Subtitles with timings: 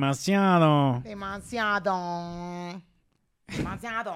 [0.00, 1.00] demasiado.
[1.02, 2.82] Demasiado.
[3.46, 4.14] Demasiado.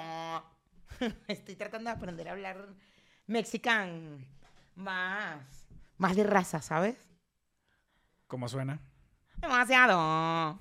[1.28, 2.68] Estoy tratando de aprender a hablar
[3.26, 4.18] mexicano
[4.74, 5.66] más,
[5.98, 6.96] más de raza, ¿sabes?
[8.26, 8.80] ¿Cómo suena?
[9.36, 10.58] Demasiado.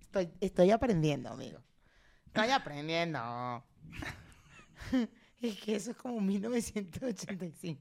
[0.00, 1.60] Estoy, estoy aprendiendo, amigo.
[2.26, 3.64] Estoy aprendiendo.
[5.40, 7.80] Es que eso es como 1985.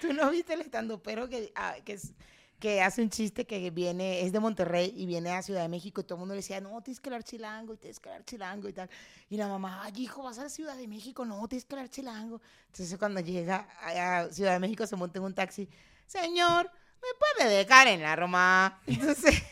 [0.00, 2.14] ¿Tú no viste el estando pero que, ah, que, es-
[2.62, 6.00] que hace un chiste que viene, es de Monterrey y viene a Ciudad de México
[6.00, 8.24] y todo el mundo le decía, no, tienes que hablar chilango y tienes que hablar
[8.24, 8.88] chilango y tal.
[9.28, 11.90] Y la mamá, ay, hijo, vas a la Ciudad de México, no, tienes que hablar
[11.90, 12.40] chilango.
[12.66, 15.68] Entonces cuando llega a Ciudad de México se monta en un taxi,
[16.06, 16.70] señor,
[17.02, 18.80] ¿me puede dejar en la Roma?
[18.86, 19.42] Entonces,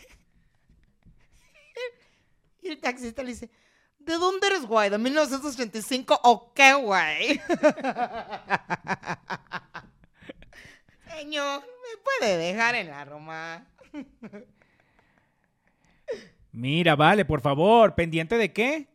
[2.62, 3.50] y el taxista le dice,
[3.98, 4.88] ¿de dónde eres, güey?
[4.88, 7.40] ¿De 1985 o qué, güey?
[11.20, 13.66] Señor, ¿me puede dejar en la Roma?
[16.50, 18.88] Mira, vale, por favor, ¿pendiente de qué?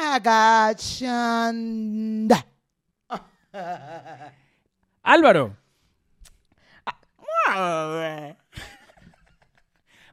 [0.08, 0.18] Prada
[0.72, 2.46] Gachanda.
[5.02, 5.56] Álvaro,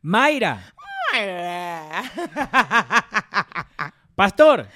[0.04, 0.74] Mayra,
[4.16, 4.68] Pastor.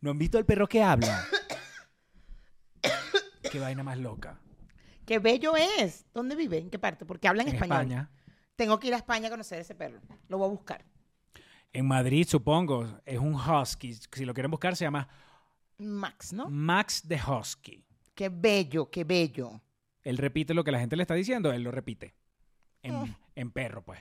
[0.00, 1.24] ¿No han visto al perro que habla?
[3.50, 4.40] Qué vaina más loca.
[5.04, 6.06] Qué bello es.
[6.14, 6.58] ¿Dónde vive?
[6.58, 7.04] ¿En qué parte?
[7.04, 7.76] Porque habla en, En español.
[7.82, 8.10] España.
[8.56, 10.00] Tengo que ir a España a conocer ese perro.
[10.28, 10.84] Lo voy a buscar.
[11.72, 12.86] En Madrid, supongo.
[13.04, 13.94] Es un husky.
[13.94, 15.08] Si lo quieren buscar, se llama
[15.78, 16.48] Max, ¿no?
[16.48, 17.84] Max the Husky.
[18.14, 19.60] Qué bello, qué bello.
[20.02, 22.14] Él repite lo que la gente le está diciendo, él lo repite.
[22.82, 23.08] En, Oh.
[23.34, 24.00] en perro, pues.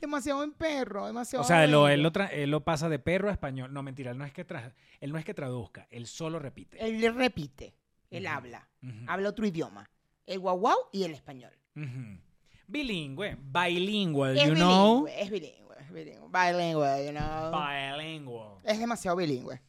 [0.00, 3.28] Demasiado buen perro, demasiado O sea, lo- él, lo tra- él lo pasa de perro
[3.28, 3.72] a español.
[3.72, 4.44] No, mentira, él no es que,
[5.00, 6.84] él no es que traduzca, él solo repite.
[6.84, 7.72] Él le repite,
[8.10, 8.68] él habla,
[9.06, 9.88] habla otro idioma,
[10.26, 11.52] el guau guau y el español.
[12.66, 15.04] Bilingüe, bilingual, es you know.
[15.04, 17.50] bilingüe, es bilingüe, bilingüe, bilingüe, you know.
[17.50, 18.58] Bilingual.
[18.64, 19.60] Es demasiado bilingüe.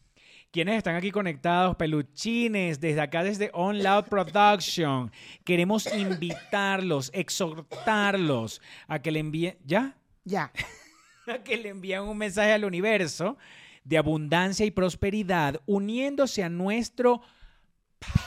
[0.52, 5.12] Quienes están aquí conectados, peluchines, desde acá, desde On Loud Production,
[5.44, 9.98] queremos invitarlos, exhortarlos a que le envíen, ¿ya?
[10.24, 10.52] Ya.
[11.26, 13.38] A que le envíen un mensaje al universo
[13.86, 17.22] de abundancia y prosperidad uniéndose a nuestro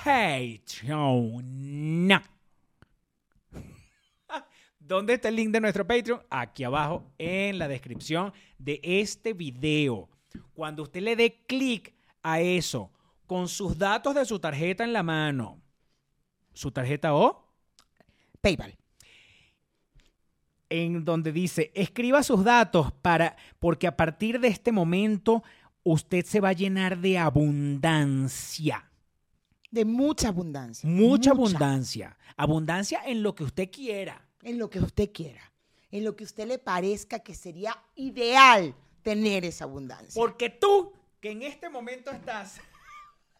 [0.02, 1.44] Patreon.
[4.86, 6.22] ¿Dónde está el link de nuestro Patreon?
[6.30, 10.08] Aquí abajo en la descripción de este video.
[10.54, 11.92] Cuando usted le dé clic
[12.22, 12.92] a eso,
[13.26, 15.60] con sus datos de su tarjeta en la mano,
[16.52, 17.52] su tarjeta O,
[18.40, 18.76] PayPal.
[20.68, 25.42] en donde dice, escriba sus datos para, porque a partir de este momento
[25.82, 28.88] usted se va a llenar de abundancia.
[29.68, 30.88] De mucha abundancia.
[30.88, 32.16] Mucha abundancia.
[32.36, 34.25] Abundancia en lo que usted quiera.
[34.46, 35.52] En lo que usted quiera.
[35.90, 40.12] En lo que a usted le parezca que sería ideal tener esa abundancia.
[40.14, 42.60] Porque tú, que en este momento estás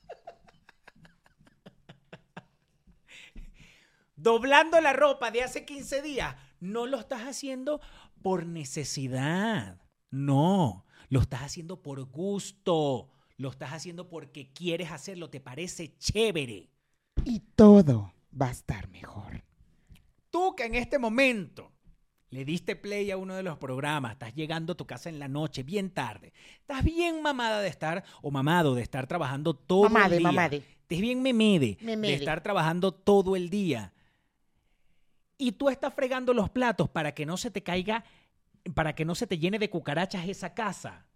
[4.16, 7.80] doblando la ropa de hace 15 días, no lo estás haciendo
[8.20, 9.80] por necesidad.
[10.10, 13.10] No, lo estás haciendo por gusto.
[13.36, 16.68] Lo estás haciendo porque quieres hacerlo, te parece chévere.
[17.24, 19.45] Y todo va a estar mejor.
[20.36, 21.72] Tú que en este momento
[22.28, 25.28] le diste play a uno de los programas, estás llegando a tu casa en la
[25.28, 30.16] noche, bien tarde, estás bien mamada de estar, o mamado de estar trabajando todo Mamade,
[30.16, 30.28] el día.
[30.28, 30.56] mamade.
[30.58, 32.12] Estás bien memede, Memede.
[32.12, 33.94] de estar trabajando todo el día.
[35.38, 38.04] Y tú estás fregando los platos para que no se te caiga,
[38.74, 41.06] para que no se te llene de cucarachas esa casa.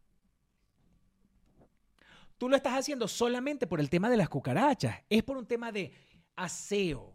[2.39, 4.97] Tú lo estás haciendo solamente por el tema de las cucarachas.
[5.11, 5.93] Es por un tema de
[6.37, 7.15] aseo.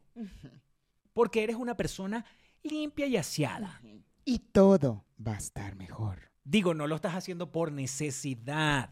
[1.16, 2.26] Porque eres una persona
[2.62, 3.80] limpia y aseada.
[4.26, 6.30] Y todo va a estar mejor.
[6.44, 8.90] Digo, no lo estás haciendo por necesidad.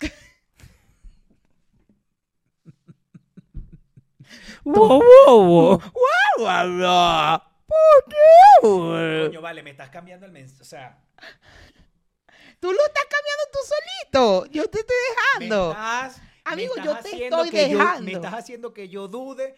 [4.64, 5.82] wow, wow,
[6.38, 7.42] wow.
[8.60, 10.62] Coño, vale, me estás cambiando el mensaje.
[10.62, 11.02] O sea,
[12.60, 14.46] Tú lo estás cambiando tú solito.
[14.52, 14.96] Yo te estoy
[15.38, 15.70] me dejando.
[15.72, 16.20] estás,
[16.52, 18.02] Amigo, yo te estoy yo- dejando.
[18.02, 19.54] me estás haciendo que yo dude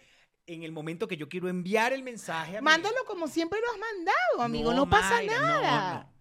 [0.47, 2.57] en el momento que yo quiero enviar el mensaje.
[2.57, 4.75] a mi- Mándalo como siempre lo has mandado, amigo.
[4.75, 6.13] No, pasa Mayra, nada.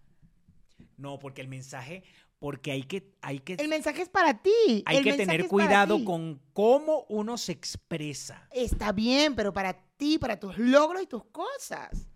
[0.96, 2.02] No, No, porque el mensaje,
[2.38, 4.82] porque hay que, hay que, El mensaje es para ti.
[4.86, 8.46] hay el que tener cuidado con cómo uno se expresa.
[8.52, 12.06] Está bien, pero para ti, para tus logros y tus cosas.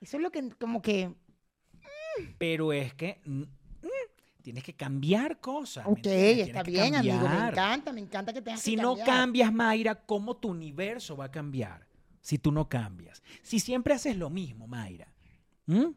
[0.00, 1.14] Eso es lo que, como que,
[2.38, 3.48] Pero es que mm, mm,
[4.44, 5.86] tienes que cambiar cosas.
[5.86, 9.06] ¿me ok, está bien, amigo, me encanta, me encanta que tengas Si que no cambiar.
[9.06, 11.88] cambias, Mayra, ¿cómo tu universo va a cambiar?
[12.20, 13.22] Si tú no cambias.
[13.42, 15.10] Si siempre haces lo mismo, Mayra.
[15.66, 15.92] ¿Mm?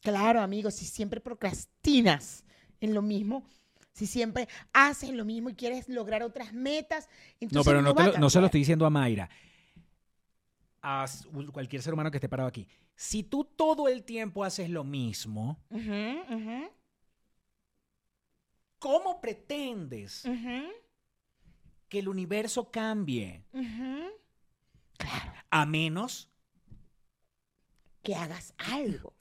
[0.00, 2.44] Claro, amigo, si siempre procrastinas
[2.80, 3.44] en lo mismo,
[3.92, 7.08] si siempre haces lo mismo y quieres lograr otras metas,
[7.40, 9.28] entonces No, pero no, te lo- no se lo estoy diciendo a Mayra.
[10.82, 11.06] A
[11.52, 12.68] cualquier ser humano que esté parado aquí.
[12.94, 16.70] Si tú todo el tiempo haces lo mismo, Ujú, ujú,
[18.78, 20.24] ¿cómo pretendes
[21.88, 23.44] que el universo cambie?
[24.98, 26.30] Claro, A menos,
[28.02, 29.14] que hagas algo.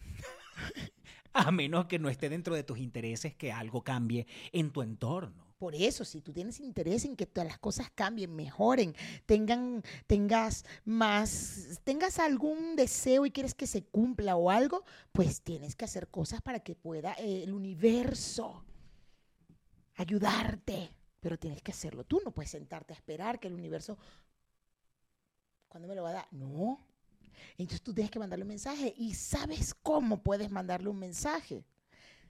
[1.33, 5.45] a menos que no esté dentro de tus intereses que algo cambie en tu entorno.
[5.57, 8.93] Por eso, si tú tienes interés en que todas las cosas cambien, mejoren,
[9.25, 15.75] tengan, tengas más, tengas algún deseo y quieres que se cumpla o algo, pues tienes
[15.75, 18.64] que hacer cosas para que pueda eh, el universo
[19.95, 20.91] ayudarte.
[21.19, 23.97] Pero tienes que hacerlo tú, no puedes sentarte a esperar que el universo,
[25.67, 26.27] ¿cuándo me lo va a dar?
[26.31, 26.79] No.
[27.57, 31.65] Entonces tú tienes que mandarle un mensaje y sabes cómo puedes mandarle un mensaje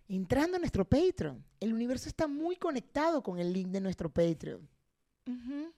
[0.07, 1.43] entrando a nuestro Patreon.
[1.59, 4.67] El universo está muy conectado con el link de nuestro Patreon.
[5.27, 5.73] Ujú,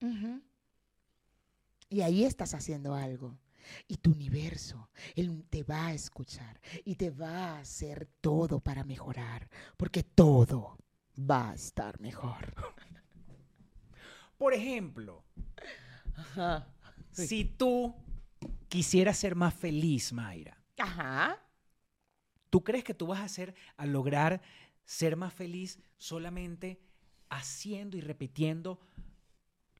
[0.00, 0.42] ujú.
[1.88, 3.36] Y ahí estás haciendo algo.
[3.86, 8.84] Y tu universo, él te va a escuchar y te va a hacer todo para
[8.84, 10.76] mejorar, porque todo
[11.18, 12.54] va a estar mejor.
[14.38, 15.24] Por ejemplo,
[16.16, 16.66] Ajá.
[17.12, 17.26] Sí.
[17.26, 17.94] si tú
[18.68, 21.38] quisieras ser más feliz, Mayra, Ajá.
[22.50, 24.40] ¿tú crees que tú vas a hacer, a lograr
[24.84, 26.80] ser más feliz solamente
[27.28, 28.80] haciendo y repitiendo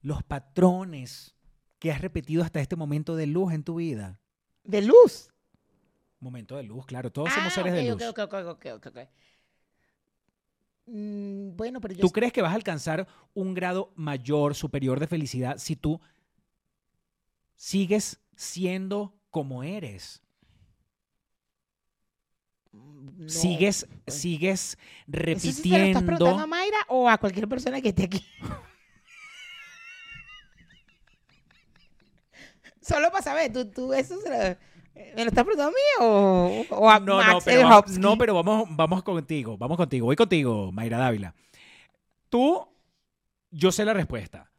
[0.01, 1.35] los patrones
[1.79, 4.21] que has repetido hasta este momento de luz en tu vida?
[4.65, 5.29] De luz.
[6.21, 8.01] Momento de luz, claro, todos somos Ah, seres de luz.
[8.03, 8.99] ok, ok, ok, ok, ok.
[10.87, 15.07] Mm, bueno, pero yo ¿Tú crees que vas a alcanzar un grado mayor, superior de
[15.07, 16.01] felicidad si tú
[17.55, 20.23] sigues siendo como eres?
[22.73, 23.29] No.
[23.29, 24.19] Sigues, pues.
[24.19, 24.79] sigues
[25.13, 26.47] ¿Eso sí se lo estás preguntando a repitiendo.
[26.47, 28.27] Mayra o a cualquier persona que esté aquí?
[32.81, 34.57] Solo para saber, ¿tú, tú eso se lo,
[34.95, 37.99] ¿me lo estás preguntando a mí o, o a No, Max no, pero, va- Elhofsky?
[38.01, 41.35] no, pero vamos, vamos contigo, vamos contigo, voy contigo, Mayra Dávila.
[42.29, 42.67] Tú,
[43.51, 44.51] yo sé la respuesta.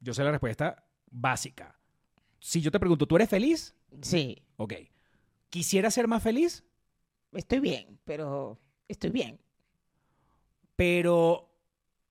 [0.00, 1.76] Yo sé la respuesta básica.
[2.40, 3.74] Si yo te pregunto, ¿tú eres feliz?
[4.02, 4.74] Sí, Ok.
[5.50, 6.64] ¿Quisieras ser más feliz?
[7.32, 8.58] estoy bien, pero
[8.88, 9.38] estoy bien.
[10.76, 11.48] pero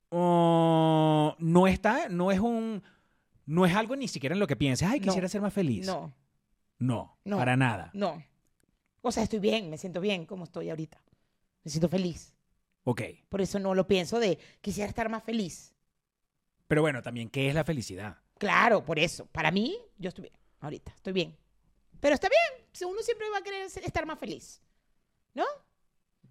[0.09, 2.81] oh, no está, no es un,
[3.45, 4.87] no es algo ni siquiera en lo que pienses.
[4.87, 5.05] Ay, No.
[5.05, 5.85] quisiera ser más feliz.
[5.85, 6.13] No,
[6.79, 7.37] no, No.
[7.37, 7.91] para nada.
[7.93, 8.23] no.
[9.01, 11.01] O sea, estoy bien, me siento bien como estoy ahorita.
[11.63, 12.33] Me siento feliz.
[12.83, 15.73] Ok, Por eso no lo pienso de quisiera estar más feliz.
[16.67, 18.17] pero bueno, también qué es la felicidad.
[18.37, 19.25] Claro, por eso.
[19.27, 20.35] Para mí, yo estoy bien.
[20.59, 21.37] Ahorita, estoy bien.
[21.99, 22.67] Pero está bien.
[22.89, 24.61] Uno siempre va a querer estar más feliz.
[25.33, 25.45] ¿No?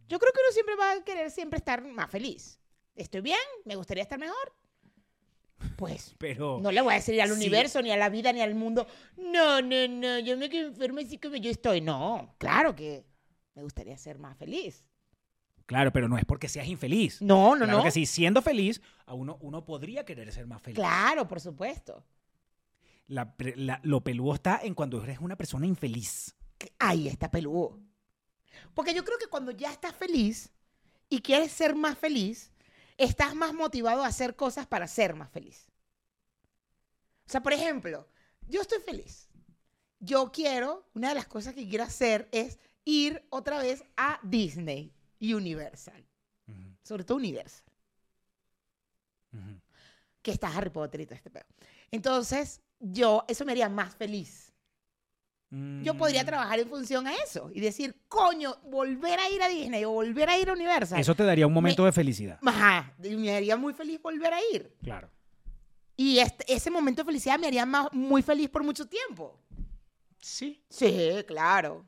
[0.08, 2.60] Yo creo que uno siempre va a querer siempre estar más feliz.
[2.94, 4.52] Estoy bien, me gustaría estar mejor.
[5.76, 7.34] Pues Pero no le voy a decir al Sí.
[7.34, 8.86] universo, ni a la vida, ni al mundo,
[9.16, 11.80] no, no, no, yo me quedo enfermo así como yo estoy.
[11.80, 13.04] No, claro que
[13.54, 14.88] me gustaría ser más feliz.
[15.66, 17.20] claro, pero no es porque seas infeliz.
[17.22, 17.84] No, no, claro no.
[17.84, 20.76] que sí, siendo feliz, a uno, uno podría querer ser más feliz.
[20.76, 22.04] Claro, por supuesto.
[23.08, 26.34] La pre- la- lo peludo está en cuando eres una persona infeliz.
[26.78, 27.78] Ahí está peludo.
[28.74, 30.52] Porque yo creo que cuando ya estás feliz
[31.08, 32.52] y quieres ser más feliz,
[32.98, 35.68] estás más motivado a hacer cosas para ser más feliz.
[37.26, 38.08] O sea, por ejemplo,
[38.48, 39.28] yo estoy feliz.
[39.98, 44.92] Yo quiero, una de las cosas que quiero hacer es ir otra vez a Disney
[45.18, 46.06] y Universal.
[46.82, 47.64] Sobre todo Universal,
[50.22, 51.46] que está Harry Potter y todo este pedo.
[51.90, 54.45] Entonces, yo, eso me haría más feliz.
[55.48, 56.26] Yo podría Mm.
[56.26, 60.28] trabajar en función a eso y decir, coño, volver a ir a Disney o volver
[60.28, 60.98] a ir a Universal.
[61.00, 62.38] Eso te daría un momento de felicidad.
[62.44, 64.74] Ajá, me haría muy feliz volver a ir.
[64.82, 65.08] Claro.
[65.96, 69.40] Y este- ese momento de felicidad me haría más, muy feliz por mucho tiempo.
[70.20, 70.62] Sí.
[70.68, 71.86] Sí, claro.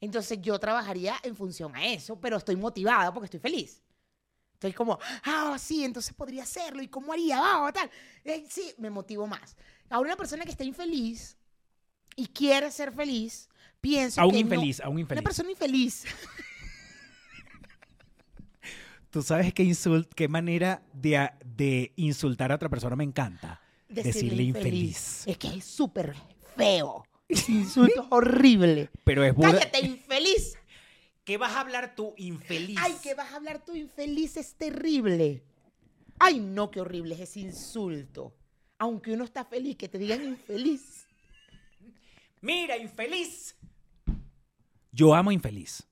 [0.00, 3.82] Entonces yo trabajaría en función a eso, pero estoy motivada porque estoy feliz.
[4.54, 6.82] Estoy como, ah, sí, entonces podría hacerlo.
[6.82, 7.38] ¿Y cómo haría?
[7.38, 7.90] Ah, tal.
[8.24, 9.56] Eh, sí, me motivo más.
[9.90, 11.36] Ahora una persona que está infeliz
[12.16, 13.48] y quiere ser feliz,
[13.80, 15.24] pienso A un que no- infeliz, a un Una infeliz.
[15.24, 16.04] persona infeliz.
[19.10, 23.60] tú sabes qué, insult, qué manera de, a- de insultar a otra persona me encanta.
[23.88, 25.24] Decirle infeliz.
[25.26, 26.14] Es que es súper
[26.56, 27.04] feo.
[27.28, 28.90] Ese insulto es horrible.
[29.04, 30.54] Pero es burda- ¡Cállate, infeliz!
[31.24, 32.76] ¿Qué vas a hablar tú, infeliz?
[32.80, 35.42] Ay, que vas a hablar tú infeliz, es terrible.
[36.18, 38.34] Ay, no, qué horrible es ese insulto.
[38.80, 41.06] Aunque uno está feliz, que te digan infeliz.
[42.40, 43.54] Mira, infeliz.
[44.90, 45.86] Yo amo infeliz.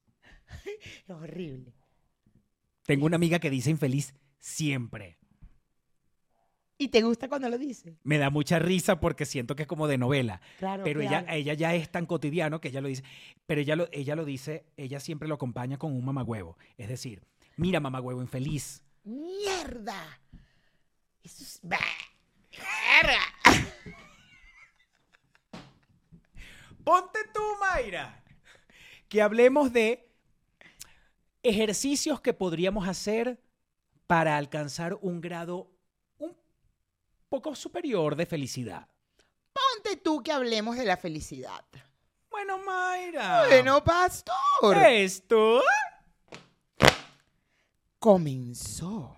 [1.04, 1.74] Es horrible.
[2.86, 5.18] Tengo una amiga que dice infeliz siempre.
[6.78, 7.98] ¿Y te gusta cuando lo dice?
[8.04, 10.40] Me da mucha risa porque siento que es como de novela.
[10.58, 10.82] Claro.
[10.82, 11.36] Pero ella, claro.
[11.36, 13.02] ella ya es tan cotidiano que ella lo dice.
[13.44, 16.56] Pero ella lo, ella lo dice, ella siempre lo acompaña con un mamagüevo.
[16.78, 17.22] Es decir,
[17.58, 18.82] mira, mamagüevo infeliz.
[19.04, 20.22] ¡Mierda!
[21.22, 21.60] Eso es...
[26.84, 28.24] Ponte tú, Mayra.
[29.08, 30.10] Que hablemos de
[31.42, 33.40] ejercicios que podríamos hacer
[34.06, 35.70] para alcanzar un grado
[36.18, 36.36] un
[37.28, 38.88] poco superior de felicidad.
[39.52, 41.64] Ponte tú que hablemos de la felicidad.
[42.30, 43.46] Bueno, Mayra.
[43.46, 44.76] Bueno, pastor.
[44.86, 45.62] Esto.
[47.98, 49.17] Comenzó.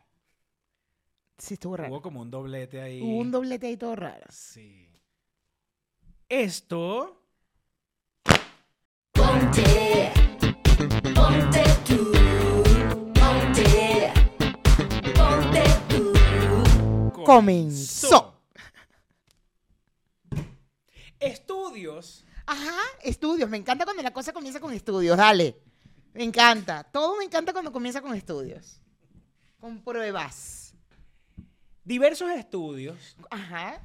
[1.40, 1.90] Sí, estuvo raro.
[1.90, 3.00] Hubo como un doblete ahí.
[3.00, 4.26] Hubo un doblete ahí todo raro.
[4.28, 4.87] Sí.
[6.28, 7.16] Esto.
[9.12, 10.12] Ponte,
[11.14, 12.12] ponte tú,
[13.14, 14.12] ponte,
[15.14, 17.23] ponte tú.
[17.25, 18.42] Comenzó.
[21.18, 22.25] Estudios.
[22.47, 23.49] Ajá, estudios.
[23.49, 25.16] Me encanta cuando la cosa comienza con estudios.
[25.16, 25.56] Dale.
[26.12, 26.85] Me encanta.
[26.85, 28.80] Todo me encanta cuando comienza con estudios.
[29.59, 30.69] Con pruebas.
[31.84, 33.16] Diversos estudios.
[33.30, 33.80] Ajá.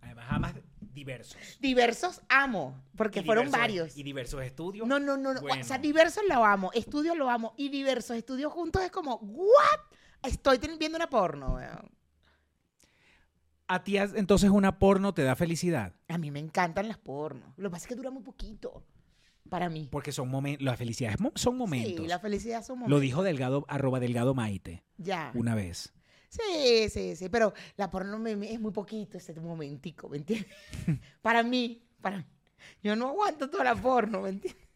[0.00, 1.36] Además, amas diversos.
[1.60, 2.82] Diversos amo.
[2.96, 3.96] Porque Y fueron diversos- varios.
[3.96, 4.86] Y diversos estudios.
[4.86, 5.34] No, no, no.
[5.34, 5.40] no.
[5.40, 5.60] Bueno.
[5.62, 6.70] O sea, diversos lo amo.
[6.74, 7.54] Estudios lo amo.
[7.56, 9.80] Y diversos estudios juntos es como, ¿what?
[10.22, 11.90] Estoy viendo una porno, weón.
[13.68, 15.94] A ti entonces una porno te da felicidad.
[16.08, 17.52] A mí me encantan las pornos.
[17.56, 18.84] Lo que pasa es que dura muy poquito.
[19.48, 19.88] Para mí.
[19.90, 20.64] Porque son momentos.
[20.64, 22.02] Las felicidades son momentos.
[22.02, 23.00] Sí, la felicidad son Lo momentos.
[23.02, 25.30] dijo Delgado, arroba Delgado Maite, Ya.
[25.34, 25.92] una vez.
[26.30, 27.28] Sí, sí, sí.
[27.28, 30.50] Pero la porno me- me- es muy poquito ese momentico, ¿me entiendes?
[31.22, 32.24] para mí, para mí.
[32.82, 34.66] Yo no aguanto toda la porno, ¿me entiendes?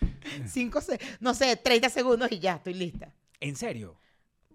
[0.46, 3.14] Cinco, se- no sé, 30 segundos y ya, estoy lista.
[3.40, 3.96] ¿En serio?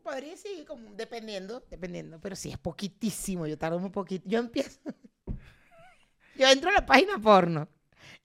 [0.03, 4.27] Podría sí, como dependiendo, dependiendo, pero sí es poquitísimo, yo tardo muy poquito.
[4.27, 4.79] Yo empiezo,
[6.35, 7.67] yo entro a la página porno,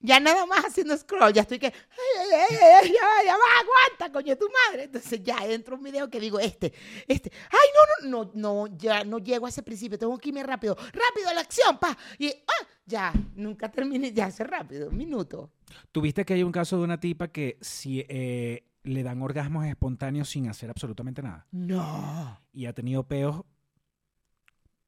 [0.01, 4.13] ya nada más haciendo scroll, ya estoy que, ay, ay, ay, ya, ya va, aguanta,
[4.13, 4.85] coño, tu madre.
[4.85, 6.73] Entonces ya entro un video que digo, este,
[7.07, 7.69] este, ay,
[8.03, 11.29] no, no, no, no, ya no llego a ese principio, tengo que irme rápido, rápido
[11.29, 15.51] a la acción, pa, y, ah, ya, nunca terminé, ya hace rápido, un minuto.
[15.93, 20.29] ¿Tuviste que hay un caso de una tipa que si eh, le dan orgasmos espontáneos
[20.31, 21.47] sin hacer absolutamente nada?
[21.51, 22.41] No.
[22.53, 23.45] Y ha tenido peos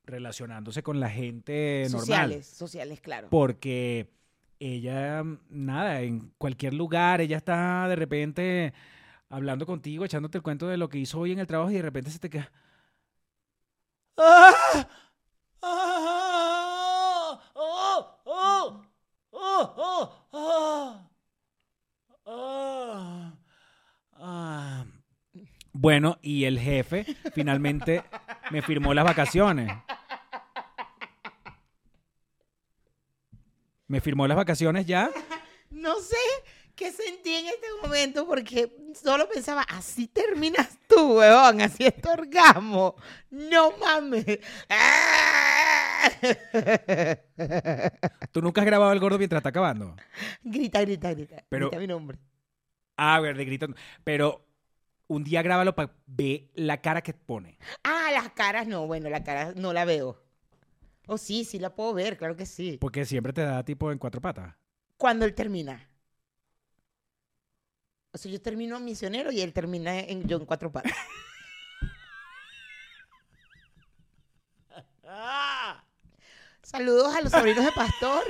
[0.05, 2.01] relacionándose con la gente normal.
[2.01, 3.29] Sociales, sociales, claro.
[3.31, 4.11] Porque
[4.61, 8.75] ella, nada, en cualquier lugar, ella está de repente
[9.31, 11.83] hablando contigo, echándote el cuento de lo que hizo hoy en el trabajo y de
[11.83, 12.53] repente se te queda.
[14.19, 14.89] ¡Ah!
[15.63, 17.41] ¡Ah!
[17.55, 18.21] ¡Oh!
[18.25, 18.83] ¡Oh!
[19.33, 19.75] ¡Oh!
[19.77, 20.27] ¡Oh!
[20.33, 21.09] ¡Ah!
[22.27, 23.35] ¡Ah!
[24.13, 24.85] Ah.
[25.73, 28.05] Bueno, y el jefe finalmente
[28.51, 29.73] me firmó las vacaciones.
[33.91, 35.11] Me firmó las vacaciones ya.
[35.73, 36.17] No sé
[36.75, 42.11] qué sentí en este momento porque solo pensaba, así terminas tú, weón, así es tu
[42.11, 42.97] orgasmo.
[43.31, 44.27] No mames.
[48.33, 49.95] ¿Tú nunca has grabado el gordo mientras está acabando?
[50.43, 51.45] grita, grita, grita.
[51.49, 52.19] Pero- grita mi nombre.
[52.97, 53.77] Ah, verde, gritando.
[54.03, 54.45] Pero
[55.07, 57.59] un día grábalo para ver la cara que pone.
[57.85, 60.21] Ah, las caras no, bueno, la cara no la veo.
[61.13, 62.79] Oh, sí, sí la puedo ver, claro que sí.
[62.81, 64.55] Porque siempre te da tipo en cuatro patas.
[64.97, 65.91] Cuando él termina.
[68.13, 70.93] O sea, yo termino misionero y él termina en, yo en cuatro patas.
[76.63, 78.23] Saludos a los sobrinos de Pastor.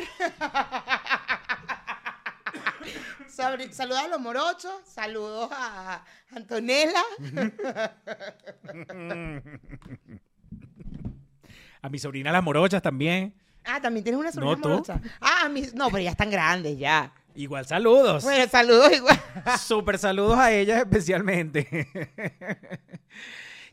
[3.29, 4.73] Saludos a los morochos.
[4.87, 7.03] Saludos a Antonella.
[11.83, 13.35] A mi sobrina las morochas también.
[13.65, 15.01] Ah, también tienes una sobrina No, morocha.
[15.21, 17.13] Ah, mis, no, pero ya están grandes ya.
[17.35, 18.25] Igual saludos.
[18.25, 19.21] Bueno, saludos igual.
[19.59, 21.67] Súper saludos a ellas especialmente.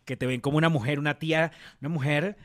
[0.05, 2.37] que te ven como una mujer, una tía, una mujer.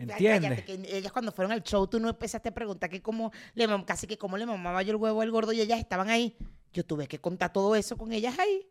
[0.00, 0.64] ¿Entiendes?
[0.64, 4.06] Que ellas cuando fueron al show, tú no empezaste a preguntar que cómo le casi
[4.06, 6.36] que cómo le mamaba yo el huevo al gordo y ellas estaban ahí.
[6.72, 8.66] Yo tuve que contar todo eso con ellas ahí.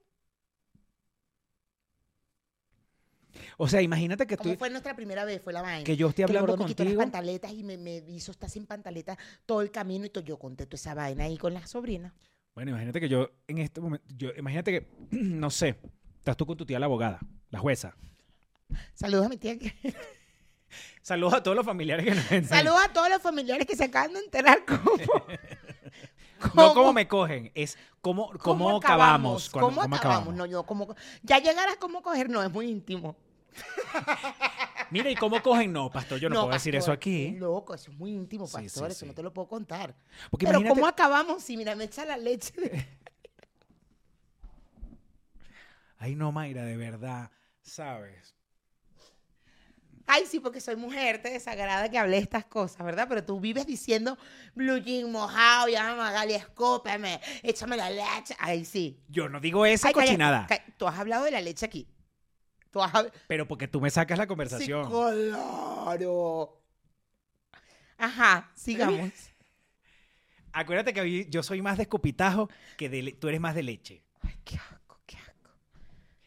[3.63, 4.57] O sea, imagínate que ¿Cómo tú...
[4.57, 5.39] fue nuestra primera vez?
[5.39, 5.83] Fue la vaina.
[5.83, 7.01] Que yo estoy hablando gordo me quitó las contigo.
[7.03, 10.23] pantaletas y me, me hizo estar sin pantaletas todo el camino y todo.
[10.23, 12.11] Yo conté toda esa vaina ahí con la sobrina.
[12.55, 15.75] Bueno, imagínate que yo en este momento, yo, imagínate que, no sé,
[16.17, 17.19] estás tú con tu tía la abogada,
[17.51, 17.95] la jueza.
[18.95, 19.59] Saludos a mi tía.
[19.59, 19.75] que-
[21.03, 22.45] Saludos a todos los familiares que nos ven.
[22.47, 24.81] Saludos a todos los familiares que se acaban de enterar cómo.
[26.55, 29.51] No cómo me cogen, es cómo, cómo, acabamos.
[29.51, 30.33] cuando- ¿Cómo, cómo acabamos?
[30.33, 33.15] No, yo como ya llegarás cómo coger, no, es muy íntimo.
[34.91, 35.71] Mira, ¿y cómo cogen?
[35.71, 37.31] No, pastor, yo no, puedo decir eso aquí.
[37.31, 39.05] Loco, eso es muy íntimo, pastor, sí, eso sí.
[39.05, 39.95] no te lo puedo contar.
[40.29, 41.43] Porque Pero imagínate, ¿cómo acabamos?
[41.43, 42.53] Si mira, me echa la leche.
[42.59, 42.85] de-
[45.97, 47.31] ay no, Mayra, de verdad,
[47.61, 48.35] ¿sabes?
[50.07, 53.05] Ay, sí, porque soy mujer, te desagrada que hable estas cosas, ¿verdad?
[53.07, 54.17] Pero tú vives diciendo
[54.53, 58.35] blue jean mojado, ya Magali, escópeme, échame la leche.
[58.39, 58.99] Ay, sí.
[59.07, 61.87] Yo no digo esa Ay, calla, cochinada, Tú has hablado de la leche aquí.
[62.71, 62.79] Tú
[63.27, 64.89] pero porque tú me sacas la Sí, conversación.
[64.89, 66.57] claro.
[67.97, 69.11] Ajá, sigamos.
[70.53, 74.03] Acuérdate que yo soy más de escupitajo que de tú eres más de leche.
[74.21, 75.49] Ay, qué asco, qué asco.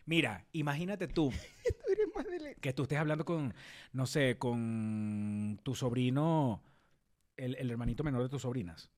[0.07, 1.31] Mira, imagínate tú
[1.65, 2.61] Tú eres más de leche.
[2.61, 3.55] que tú estés hablando con,
[3.93, 6.63] no sé, con tu sobrino,
[7.37, 8.91] el, el hermanito menor de tus sobrinas,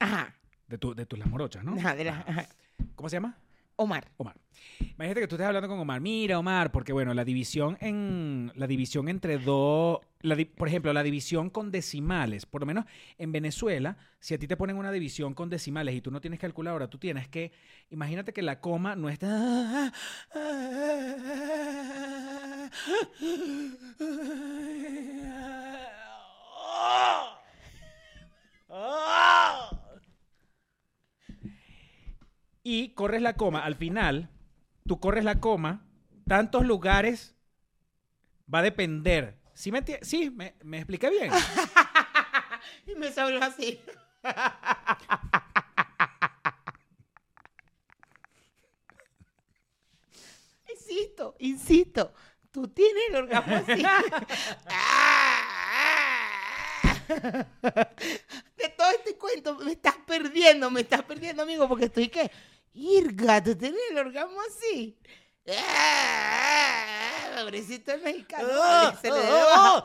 [0.00, 0.34] Ajá.
[0.68, 1.74] de, tu, de tus las morochas, ¿no?
[1.74, 2.48] Ajá, de la- ajá.
[2.94, 3.38] ¿Cómo se llama?
[3.82, 4.10] Omar.
[4.18, 4.36] Omar.
[4.80, 6.00] Imagínate que tú estés hablando con Omar.
[6.00, 10.92] Mira, Omar, porque bueno, la división en la división entre dos, la di- por ejemplo,
[10.92, 12.84] la división con decimales, por lo menos
[13.16, 16.40] en Venezuela, si a ti te ponen una división con decimales y tú no tienes
[16.40, 17.52] calculadora, tú tienes que,
[17.90, 19.92] imagínate que la coma no está
[32.62, 33.64] y corres la coma.
[33.64, 34.28] Al final,
[34.86, 35.86] tú corres la coma,
[36.26, 37.34] tantos lugares
[38.52, 39.38] va a depender.
[39.54, 41.30] ¿Sí me, enti- sí, me, me expliqué bien?
[42.86, 43.80] Y me salió así.
[50.72, 52.12] insisto, insisto.
[52.50, 53.82] Tú tienes el orgasmo así.
[58.56, 62.30] De todo este cuento me estás perdiendo, me estás perdiendo, amigo, porque estoy que.
[62.72, 64.96] Irga, tú tienes el orgasmo así.
[67.36, 68.48] Pobrecito el mexicano.
[69.00, 69.84] se le debe bajar.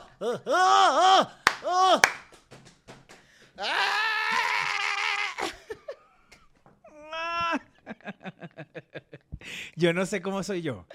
[9.76, 10.86] Yo no sé cómo soy yo.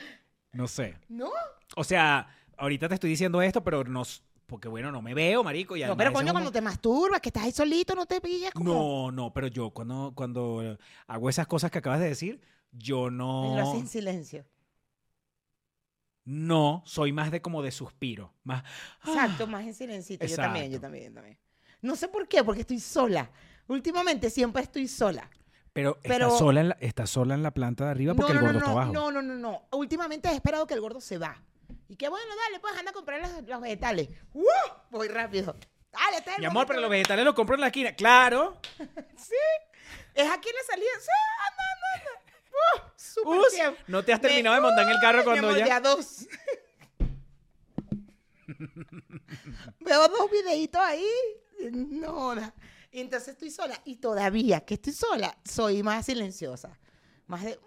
[0.52, 0.96] No sé.
[1.08, 1.30] ¿No?
[1.76, 4.02] O sea, ahorita te estoy diciendo esto, pero no...
[4.50, 5.76] Porque bueno, no me veo, marico.
[5.76, 8.74] Y No, pero coño, cuando te masturbas, que estás ahí solito, no te pillas como.
[8.74, 12.40] No, no, pero yo cuando, cuando hago esas cosas que acabas de decir,
[12.72, 13.54] yo no...
[13.56, 14.44] Lo haces en silencio.
[16.24, 18.34] No, soy más de como de suspiro.
[18.42, 18.64] Más...
[19.06, 20.18] Exacto, más en silencio.
[20.18, 21.38] Yo también, yo también, yo también.
[21.80, 23.30] No sé por qué, porque estoy sola.
[23.68, 25.30] Últimamente siempre estoy sola.
[25.72, 28.40] Pero, Pero- está, sola en la, está sola en la planta de arriba porque no,
[28.40, 28.92] el gordo no, está no, abajo.
[28.92, 29.62] no, no, no, no.
[29.78, 31.40] Últimamente he esperado que el gordo se va.
[31.90, 34.08] Y que bueno, dale, pues anda a comprar los, los vegetales.
[34.32, 34.44] ¡Uh!
[34.90, 35.56] Voy rápido.
[35.90, 37.92] Dale, Mi amor, pero los vegetales los compro en la esquina.
[37.96, 38.60] Claro.
[40.14, 40.88] Es aquí la salida.
[41.00, 41.08] Sí,
[41.48, 42.92] anda, anda, anda.
[43.24, 43.40] ¡Uh!
[43.40, 43.54] Us,
[43.88, 45.66] no te has Me- terminado de montar en el carro cuando ya...
[45.66, 46.26] ya dos.
[49.80, 51.06] Veo dos videitos ahí.
[51.72, 52.54] No, na-
[52.92, 53.80] entonces estoy sola.
[53.84, 56.78] Y todavía que estoy sola, soy más silenciosa.
[57.26, 57.58] Más de.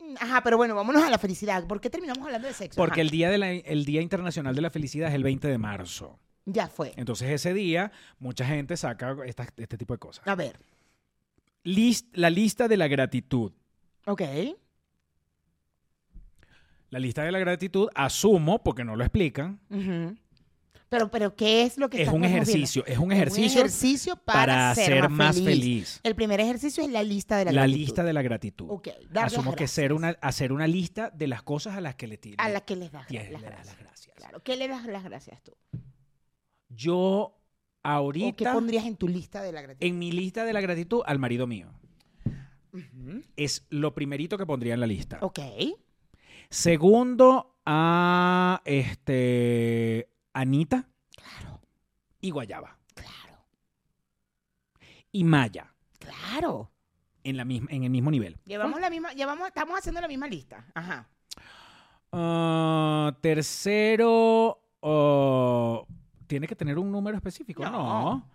[0.00, 1.66] Mm, Ajá, pero bueno, vámonos a la felicidad.
[1.66, 2.76] ¿Por qué terminamos hablando de sexo?
[2.76, 5.48] Porque Ajá, el día, de la- el día Internacional de la Felicidad es el 20
[5.48, 6.18] de marzo.
[6.44, 6.92] Ya fue.
[6.96, 10.26] Entonces ese día mucha gente saca esta- este tipo de cosas.
[10.28, 10.58] A ver.
[11.64, 13.50] Lis- la lista de la gratitud.
[14.06, 14.22] Ok.
[16.90, 20.16] La lista de la gratitud, asumo, porque no lo explican, Ujú.
[20.88, 22.38] Pero, pero, ¿qué es lo que es un viendo?
[22.42, 25.98] ejercicio, es un ejercicio, ejercicio para, para ser más feliz.
[26.04, 27.80] El primer ejercicio es la lista de la, La, gratitud.
[27.80, 28.66] lista de la gratitud.
[28.70, 32.06] Ok, las Asumo que ser una, hacer una lista de las cosas a las que
[32.06, 32.36] le tiene.
[32.38, 33.66] A la que les das las le das gracias.
[33.66, 34.16] las gracias.
[34.16, 34.42] Claro.
[34.44, 35.52] ¿Qué le das las gracias tú?
[36.68, 37.34] Yo ¿O
[37.82, 39.86] qué ahorita, pondrías en tu lista de la gratitud?
[39.88, 41.68] en mi lista de la gratitud, al marido mío.
[43.36, 45.18] Es lo primerito que pondría en la lista.
[45.22, 45.38] Ok.
[46.50, 51.60] Segundo, a este Anita Claro,
[52.20, 52.76] y Guayaba.
[52.94, 53.46] claro,
[55.10, 56.70] Y Maya, claro.
[57.24, 58.36] en, la misma, en el mismo nivel.
[58.44, 60.66] Llevamos la misma, llevamos, estamos haciendo la misma lista.
[60.74, 61.08] Ajá.
[62.12, 65.86] Ah, tercero, oh,
[66.26, 67.70] tiene que tener un número específico, ¿no?
[67.70, 68.02] No.
[68.14, 68.30] No,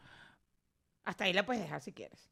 [1.03, 2.31] Hasta ahí la puedes dejar si quieres.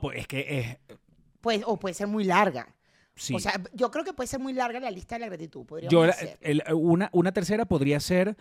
[0.00, 0.96] pues es que es,
[1.40, 2.74] Pues, o puede ser muy larga.
[3.16, 3.34] Sí.
[3.34, 5.64] O sea, yo creo que puede ser muy larga la lista de la gratitud.
[5.88, 6.04] Yo,
[6.40, 8.36] el- una, una tercera podría ser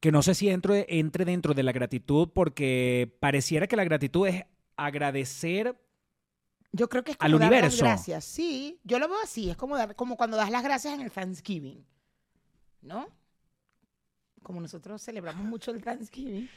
[0.00, 4.26] que no sé si entro, entre dentro de la gratitud porque pareciera que la gratitud
[4.28, 4.44] es
[4.76, 5.78] agradecer
[6.72, 7.84] Yo creo que es al como dar las universo.
[7.84, 8.24] gracias.
[8.24, 9.50] Sí, yo lo veo así.
[9.50, 11.84] Es como, dar, como cuando das las gracias en el Thanksgiving.
[12.80, 13.08] ¿No?
[14.42, 16.48] Como nosotros celebramos mucho el Thanksgiving.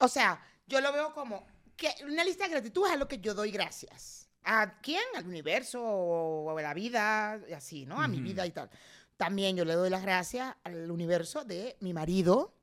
[0.00, 1.46] O sea, yo lo veo como
[1.76, 4.27] que una lista de gratitud es a lo que yo doy gracias.
[4.44, 5.02] ¿A quién?
[5.14, 8.00] Al universo o a la vida, y así, ¿no?
[8.00, 8.70] A mi vida y tal.
[9.16, 12.54] También yo le doy las gracias al universo de mi marido,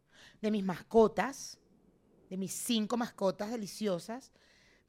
[0.42, 1.60] de mis mascotas,
[2.30, 4.32] de mis cinco mascotas deliciosas,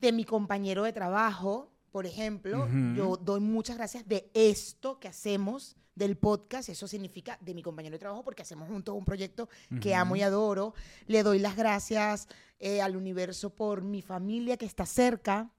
[0.01, 2.69] de mi compañero de trabajo, por ejemplo.
[2.95, 6.69] Yo doy muchas gracias de esto que hacemos del podcast.
[6.69, 9.49] Eso significa de mi compañero de trabajo porque hacemos juntos un proyecto
[9.81, 10.75] que amo y adoro.
[11.07, 15.51] Le doy las gracias eh, al universo por mi familia que está cerca.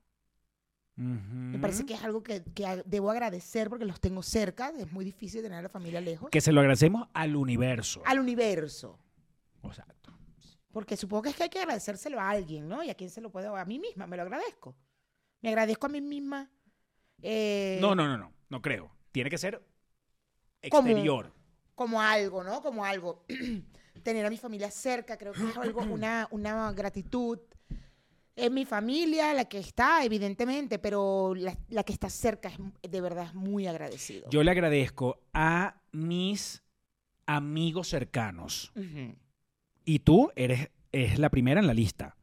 [0.97, 4.69] Me parece que es algo que, que debo agradecer porque los tengo cerca.
[4.77, 6.29] Es muy difícil tener a la familia lejos.
[6.31, 8.01] que se lo agradecemos al universo.
[8.05, 8.97] Al universo.
[9.63, 10.17] Exacto.
[10.71, 12.83] Porque supongo que es que hay que agradecérselo a alguien, ¿no?
[12.83, 13.55] ¿Y a quién se lo puedo?
[13.55, 14.75] A mí misma, me lo agradezco.
[15.41, 16.49] Me agradezco a mí misma.
[17.21, 18.91] eh, No, no, no, no, no creo.
[19.11, 19.63] Tiene que ser
[20.71, 21.31] Como- exterior.
[21.75, 22.61] Como algo, ¿no?
[22.63, 23.23] Como algo.
[24.03, 27.37] Tener a mi familia cerca, creo que es algo, una, una gratitud.
[28.37, 32.57] Es mi familia la que está, evidentemente, pero la, la que está cerca es,
[32.91, 34.29] de verdad es muy agradecido.
[34.29, 36.63] Yo le agradezco a mis
[37.25, 38.71] amigos cercanos.
[39.85, 42.15] Y tú eres es la primera en la lista.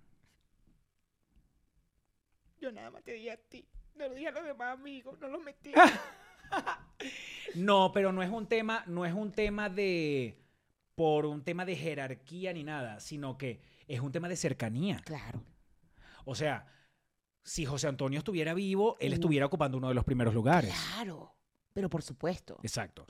[2.61, 3.67] Yo nada más te di a ti.
[3.95, 5.73] No lo dije a los demás amigos, no los metí.
[7.57, 10.39] No, pero no es un tema, no es un tema de
[10.95, 15.01] por un tema de jerarquía ni nada, sino que es un tema de cercanía.
[15.05, 15.43] claro.
[16.25, 16.67] O sea,
[17.43, 20.75] si José Antonio estuviera vivo, él estuviera ocupando uno de los primeros lugares.
[20.95, 21.35] Claro.
[21.73, 22.59] Pero por supuesto.
[22.63, 23.07] Exacto.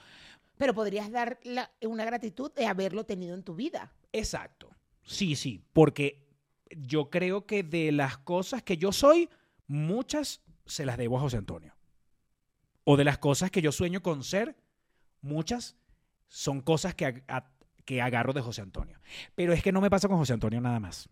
[0.57, 3.93] Pero podrías dar la- una gratitud de haberlo tenido en tu vida.
[4.13, 4.71] Exacto.
[5.03, 6.27] Sí, sí, porque
[6.77, 9.29] yo creo que de las cosas que yo soy,
[9.67, 11.75] muchas se las debo a José Antonio.
[12.85, 14.57] O de las cosas que yo sueño con ser,
[15.21, 15.77] muchas
[16.29, 17.51] son cosas que, a-
[17.85, 18.99] que agarro de José Antonio.
[19.35, 21.09] Pero es que no me pasa con José Antonio nada más.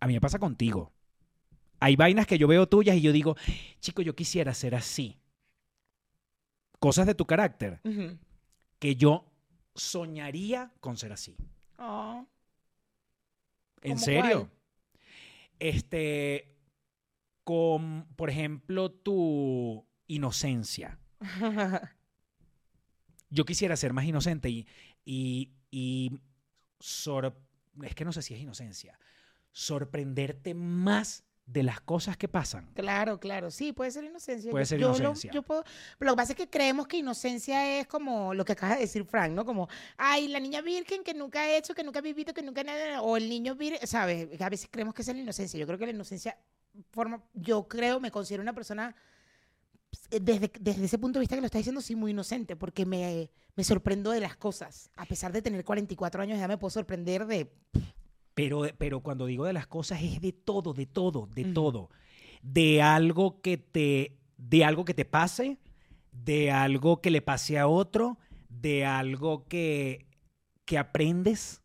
[0.00, 0.92] A mí me pasa contigo.
[1.80, 3.36] Hay vainas que yo veo tuyas y yo digo,
[3.80, 5.18] chico, yo quisiera ser así.
[6.80, 7.80] Cosas de tu carácter
[8.78, 9.24] que yo
[9.74, 11.36] soñaría con ser así.
[11.78, 12.26] Oh.
[13.82, 14.38] ¿En ¿Cómo serio?
[14.48, 14.50] cuál?
[15.60, 16.56] Este,
[17.44, 20.98] con, por ejemplo, tu inocencia.
[23.30, 24.66] Yo quisiera ser más inocente y,
[25.04, 26.18] y, y
[26.80, 27.38] sor-
[27.82, 28.98] es que no sé si es inocencia,
[29.52, 32.68] sorprenderte más de las cosas que pasan.
[32.74, 33.50] Claro, claro.
[33.50, 34.50] Sí, puede ser inocencia.
[34.50, 35.32] Puede ser yo lo- inocencia.
[35.32, 35.64] yo puedo-
[35.98, 38.80] pero lo que pasa es que creemos que inocencia es como lo que acaba de
[38.82, 39.46] decir Frank, ¿no?
[39.46, 42.62] Como, ay, la niña virgen que nunca ha hecho, que nunca ha vivido, que nunca
[42.62, 44.28] nada, o el niño virgen, ¿sabes?
[44.40, 45.58] A veces creemos que es la inocencia.
[45.58, 46.36] Yo creo que la inocencia
[46.90, 48.94] forma, yo creo, me considero una persona,
[50.10, 52.84] eh, desde, desde ese punto de vista que lo estás diciendo, sí, muy inocente, porque
[52.84, 54.90] me, me sorprendo de las cosas.
[54.96, 57.50] A pesar de tener 44 años, ya me puedo sorprender de...
[58.38, 61.90] Pero, pero cuando digo de las cosas es de todo, de todo, de todo.
[62.42, 65.58] De algo que te, de algo que te pase,
[66.12, 68.16] de algo que le pase a otro,
[68.48, 70.06] de algo que,
[70.64, 71.62] que aprendes,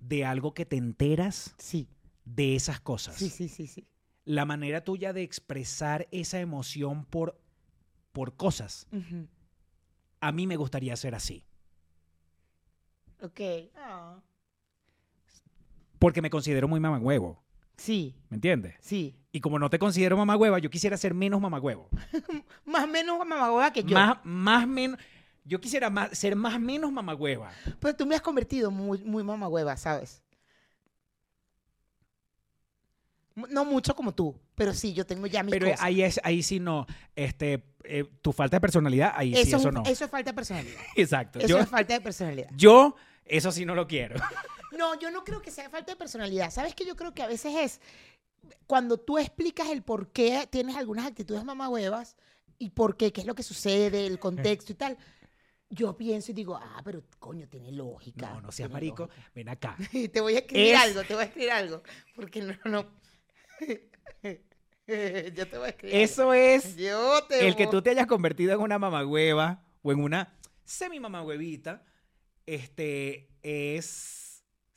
[0.00, 1.86] de algo que te enteras, Sí,
[2.24, 3.16] de esas cosas.
[3.16, 3.86] sí, sí, sí, sí.
[4.24, 7.38] La manera tuya de expresar esa emoción por,
[8.12, 8.86] por cosas,
[10.20, 11.44] a mí me gustaría ser así.
[13.22, 13.40] Ok.
[16.00, 17.40] Porque me considero muy mamagüevo,
[17.76, 18.74] Sí, ¿me entiendes?
[18.80, 19.14] sí.
[19.32, 21.88] Y como no te considero mamagüeva, yo quisiera ser menos mamagüevo.
[22.64, 23.94] Más menos mamagüeva que yo.
[23.96, 24.98] Más, más menos.
[25.44, 27.52] Yo quisiera más, ser más menos mamagüeva.
[27.78, 30.20] Pero tú me has convertido muy, muy mamagüeva, ¿sabes?
[33.36, 35.80] No mucho como tú, pero sí, yo tengo ya mis Pero cosas.
[35.82, 36.86] ahí, es, ahí sí no.
[37.14, 39.82] Este, eh, tu falta de personalidad, ahí sí, eso, es no.
[39.86, 40.80] eso es falta de personalidad.
[40.96, 41.38] Exacto.
[41.38, 42.50] Eso Yo, es falta de personalidad.
[42.56, 44.16] yo, eso sí no lo quiero.
[44.76, 46.50] No, yo no creo que sea falta de personalidad.
[46.50, 47.80] ¿Sabes que Yo creo que a veces es
[48.66, 52.16] cuando tú explicas el por qué tienes algunas actitudes mamagüevas
[52.58, 54.96] y por qué, qué es lo que sucede, el contexto y tal.
[55.68, 58.30] Yo pienso y digo, ah, pero coño, tiene lógica.
[58.30, 59.06] No, no seas marico.
[59.06, 59.30] lógica.
[59.34, 59.76] Ven acá.
[60.12, 61.82] te voy a escribir Es- algo, te voy a escribir algo.
[62.14, 62.86] Porque no, no.
[64.86, 65.96] Yo te voy a escribir.
[65.96, 66.76] Eso es.
[66.76, 70.98] Yo te el que tú te hayas convertido en una mamagüeva o en una semi
[70.98, 71.84] mamagüevita.
[72.46, 74.19] Este es.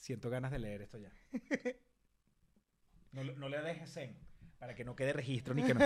[0.04, 1.10] Siento ganas de leer esto ya.
[3.14, 4.18] No, le dejes zen.
[4.60, 5.80] Para que no quede registro ni que no.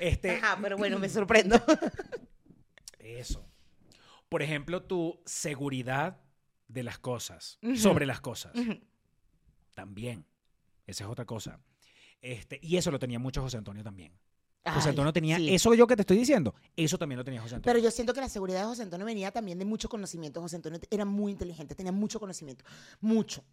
[0.00, 1.62] Este, Ajá, pero bueno, me sorprendo.
[2.98, 3.48] Eso.
[4.28, 6.20] Por ejemplo, tu seguridad
[6.66, 8.52] de las cosas, sobre las cosas.
[9.86, 10.26] También.
[10.86, 11.60] Esa es otra cosa.
[12.20, 14.12] Este, y eso lo tenía mucho José Antonio también.
[14.64, 15.54] José Ay, Antonio tenía sí.
[15.54, 17.72] eso yo que te estoy diciendo, eso también lo tenía José Antonio.
[17.72, 20.40] Pero yo siento que la seguridad de José Antonio venía también de mucho conocimiento.
[20.40, 22.64] José Antonio era muy inteligente, tenía mucho conocimiento,
[23.00, 23.44] mucho.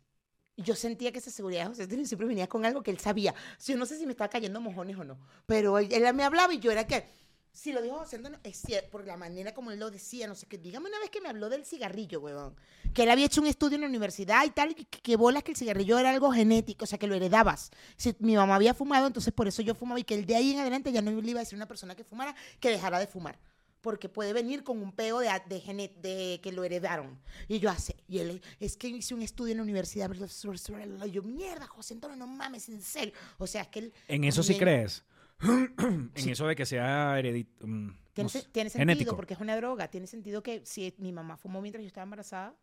[0.55, 2.99] Y yo sentía que esa seguridad de José Antonio siempre venía con algo que él
[2.99, 3.35] sabía.
[3.63, 6.51] Yo no sé si me estaba cayendo mojones o no, pero él, él me hablaba
[6.51, 7.05] y yo era que,
[7.53, 10.33] si lo dijo José Antonio, es cierto, por la manera como él lo decía, no
[10.35, 10.57] sé qué.
[10.57, 12.55] Dígame una vez que me habló del cigarrillo, huevón.
[12.93, 15.43] Que él había hecho un estudio en la universidad y tal, y que, que bolas
[15.43, 17.71] que el cigarrillo era algo genético, o sea, que lo heredabas.
[17.95, 20.51] Si mi mamá había fumado, entonces por eso yo fumaba y que el de ahí
[20.53, 22.99] en adelante ya no le iba a decir a una persona que fumara que dejara
[22.99, 23.37] de fumar.
[23.81, 27.19] Porque puede venir con un peo de, de, gene- de que lo heredaron.
[27.49, 27.97] Y yo hace.
[28.07, 30.09] Y él, es que hice un estudio en la universidad.
[31.05, 33.13] Y yo, mierda, José Antonio, no mames, en serio.
[33.37, 33.93] O sea, es que él.
[34.07, 35.03] ¿En eso sí crees?
[36.15, 39.15] en eso de que sea heredit mm, Tiene, no sé, se- tiene sentido, genético.
[39.15, 39.87] porque es una droga.
[39.89, 42.55] Tiene sentido que si mi mamá fumó mientras yo estaba embarazada.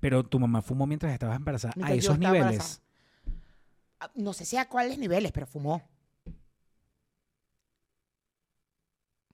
[0.00, 1.72] Pero tu mamá fumó mientras estabas embarazada.
[1.76, 2.40] Mientras a esos niveles.
[2.52, 2.82] embarazada.
[4.00, 5.82] ah, No sé si a cuáles niveles, pero fumó.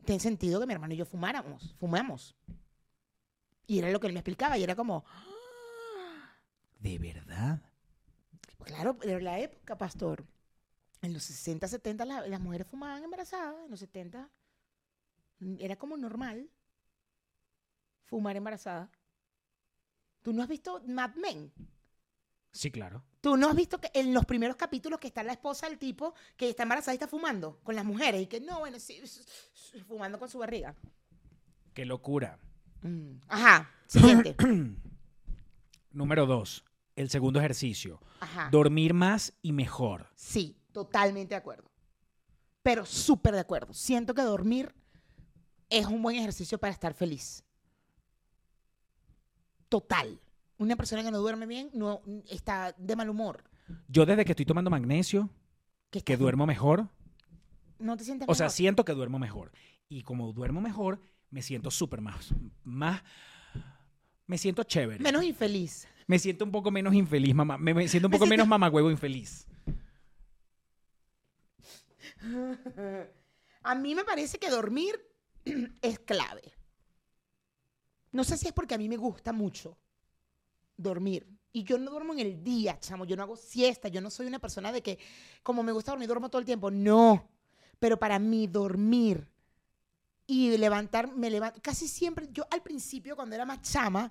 [0.04, 2.34] Tiene sentido que mi hermano y yo fumáramos, fumamos.
[3.66, 5.04] Y era lo que él me explicaba, y era como,
[6.80, 7.62] ¿De verdad?
[8.62, 10.24] claro, pero en la época, pastor,
[11.04, 14.28] en los 60, 70 la- las mujeres fumaban embarazadas, en los 70
[15.40, 16.48] mm, era como normal
[18.04, 18.90] fumar embarazada.
[20.22, 21.52] ¿Tú no has visto Mad Men?
[22.52, 23.02] Sí, claro.
[23.20, 26.14] ¿Tú no has visto que en los primeros capítulos que está la esposa del tipo
[26.36, 28.22] que está embarazada y está fumando con las mujeres?
[28.22, 29.00] Y que no, bueno, sí,
[29.88, 30.74] fumando con su barriga.
[31.74, 32.38] Qué locura.
[32.82, 33.16] Mm.
[33.28, 34.36] Ajá, siguiente.
[35.90, 36.64] Número dos.
[36.96, 38.00] El segundo ejercicio.
[38.20, 38.48] Ajá.
[38.52, 40.10] Dormir más y mejor.
[40.14, 41.70] Sí, totalmente de acuerdo.
[42.62, 43.72] Pero súper de acuerdo.
[43.72, 44.74] Siento que dormir
[45.70, 47.42] es un buen ejercicio para estar feliz.
[49.70, 50.20] Total.
[50.58, 53.44] Una persona que no duerme bien no está de mal humor.
[53.88, 55.30] Yo desde que estoy tomando magnesio,
[55.90, 56.88] Que, duermo mejor,
[57.78, 59.52] No te sientes o sea, siento que duermo mejor.
[59.88, 62.34] Y como duermo mejor, me siento súper más,
[62.64, 63.02] más,
[64.26, 65.02] me siento chévere.
[65.02, 65.87] Menos infeliz.
[66.06, 67.58] Me siento un poco menos infeliz, mamá.
[67.58, 69.46] Me, me siento un poco menos mamagüevo infeliz.
[73.62, 75.00] A mí me parece que dormir
[75.82, 76.52] es clave.
[78.12, 79.76] No sé si es porque a mí me gusta mucho
[80.76, 81.26] dormir.
[81.52, 83.04] Y yo no duermo en el día, chamo.
[83.04, 83.88] Yo no hago siesta.
[83.88, 84.98] Yo no soy una persona de que,
[85.42, 86.70] como me gusta dormir, duermo todo el tiempo.
[86.70, 87.28] No.
[87.78, 89.28] Pero para mí, dormir
[90.26, 91.60] y levantar, me levanto.
[91.62, 94.10] Casi siempre, yo al principio, cuando era más chama,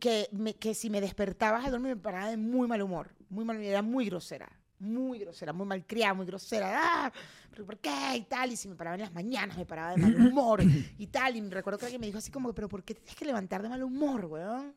[0.00, 3.14] que, que si me despertabas al dormir, me paraba de muy mal humor.
[3.28, 4.50] Muy mal Era muy grosera.
[4.80, 6.70] Muy grosera, muy malcriada, muy grosera.
[7.06, 7.12] ¡Ah!
[7.50, 7.90] ¿Pero por qué?
[8.16, 8.52] Y tal.
[8.52, 10.62] Y si me paraba en las mañanas, me paraba de mal humor.
[10.98, 11.36] y tal.
[11.36, 13.24] Y me recuerdo que alguien me dijo así como, ¿pero por qué te tienes que
[13.24, 14.76] levantar de mal humor, weón?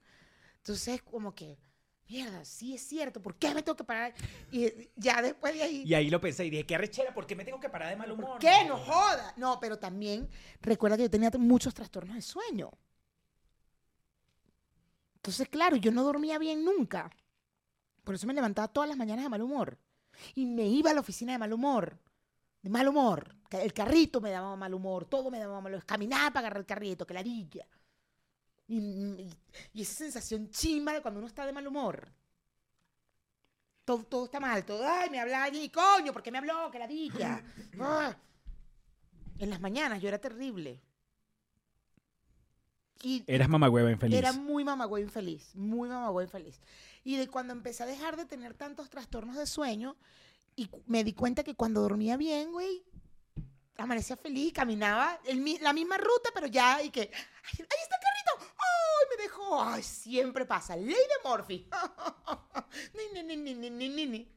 [0.57, 1.57] Entonces, como que,
[2.07, 3.21] mierda, sí es cierto.
[3.21, 4.13] ¿Por qué me tengo que parar?
[4.51, 5.83] Y ya después de ahí.
[5.85, 7.95] Y ahí lo pensé y dije, qué arrechera, ¿por qué me tengo que parar de
[7.95, 8.31] mal humor?
[8.31, 8.65] ¿Por qué?
[8.67, 9.33] No joda.
[9.37, 10.27] No, pero también
[10.61, 12.71] recuerda que yo tenía muchos trastornos de sueño.
[15.15, 17.11] Entonces, claro, yo no dormía bien nunca.
[18.03, 19.77] Por eso me levantaba todas las mañanas de mal humor.
[20.35, 21.97] Y me iba a la oficina de mal humor.
[22.61, 23.35] De mal humor.
[23.49, 25.05] El carrito me daba mal humor.
[25.05, 25.85] Todo me daba mal humor.
[25.85, 27.65] Caminaba para agarrar el carrito, que ladilla.
[28.67, 29.29] Y, y-
[29.73, 32.07] y esa sensación chimba de cuando uno está de mal humor.
[33.83, 34.63] Todo, todo está mal.
[34.63, 36.69] Todo, ay, me hablaba allí, coño, ¿por qué me habló?
[36.71, 37.43] Que ladilla.
[37.79, 38.15] Ah.
[39.39, 40.79] En las mañanas yo era terrible.
[43.03, 44.17] Y Eras mamagüeva infeliz.
[44.17, 46.59] era muy mamagüey infeliz, muy mamagüey infeliz.
[47.03, 49.95] Y de cuando empecé a dejar de tener tantos trastornos de sueño,
[50.55, 52.83] y me di cuenta que cuando dormía bien, güey,
[53.77, 57.09] amanecía feliz, caminaba el la misma ruta, pero ya, y que, ¡ay,
[57.57, 58.55] ahí está el carrito!
[58.57, 59.63] ¡Ay, me dejó!
[59.63, 60.75] ¡Ay, siempre pasa!
[60.75, 61.67] Ley de Murphy.
[62.93, 64.31] Ni, ni, ni, ni, ni, ni, ni.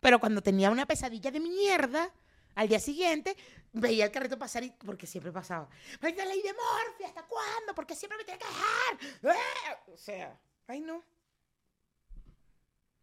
[0.00, 2.12] Pero cuando tenía una pesadilla de mierda,
[2.56, 3.36] al día siguiente,
[3.72, 5.68] veía el carrito pasar y, porque siempre pasaba.
[6.00, 7.04] ¡Maldita ley de Murphy!
[7.04, 7.74] ¿Hasta cuándo?
[7.74, 9.36] Porque siempre me tiene que dejar.
[9.36, 9.78] ¡Ah!
[9.92, 11.04] O sea, ay no.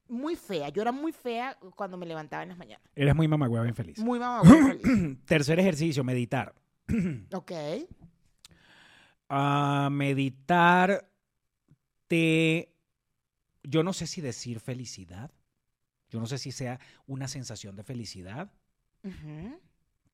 [0.07, 0.69] Muy fea.
[0.69, 2.85] Yo era muy fea cuando me levantaba en las mañanas.
[2.95, 3.99] Eras muy mamagüeva infeliz.
[3.99, 5.17] Muy mamá, muy feliz.
[5.25, 6.53] Tercer ejercicio, meditar.
[7.33, 7.51] Ok.
[9.29, 11.09] Ah, meditar
[12.07, 12.75] te...
[13.63, 15.31] Yo no sé si decir felicidad.
[16.09, 18.51] Yo no sé si sea una sensación de felicidad,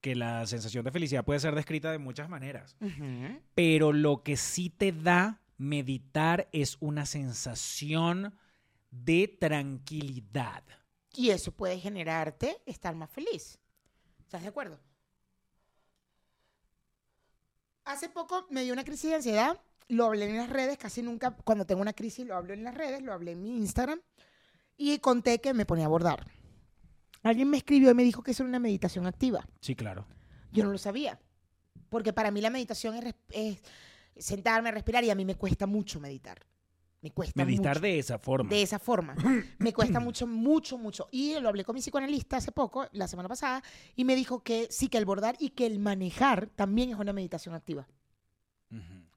[0.02, 2.76] Que la sensación de felicidad puede ser descrita de muchas maneras.
[3.56, 8.34] Pero lo que sí te da meditar es una sensación
[8.92, 10.64] de tranquilidad.
[11.14, 13.60] Y eso puede generarte estar más feliz.
[14.20, 14.80] ¿Estás de acuerdo?
[17.84, 19.60] Hace poco me dio una crisis de ansiedad.
[19.88, 22.76] Lo hablé en las redes, casi nunca, cuando tengo una crisis, lo hablo en las
[22.76, 24.00] redes, lo hablé en mi Instagram.
[24.78, 26.26] Y conté que me ponía a bordar.
[27.24, 29.46] Alguien me escribió y me dijo que eso era una meditación activa.
[29.60, 30.06] Sí, claro.
[30.52, 31.20] Yo no lo sabía.
[31.90, 32.96] Porque para mí la meditación
[33.32, 33.62] es,
[34.18, 36.46] sentarme, respirar, y a mí me cuesta mucho meditar.
[37.02, 38.50] Me cuesta Meditar mucho de esa forma.
[38.50, 39.16] de esa forma.
[39.58, 41.08] Me cuesta mucho, mucho, mucho.
[41.12, 43.64] Y lo hablé con mi psicoanalista hace poco, la semana pasada,
[43.96, 47.14] y me dijo que sí, que el bordar y que el manejar también es una
[47.14, 47.88] meditación activa.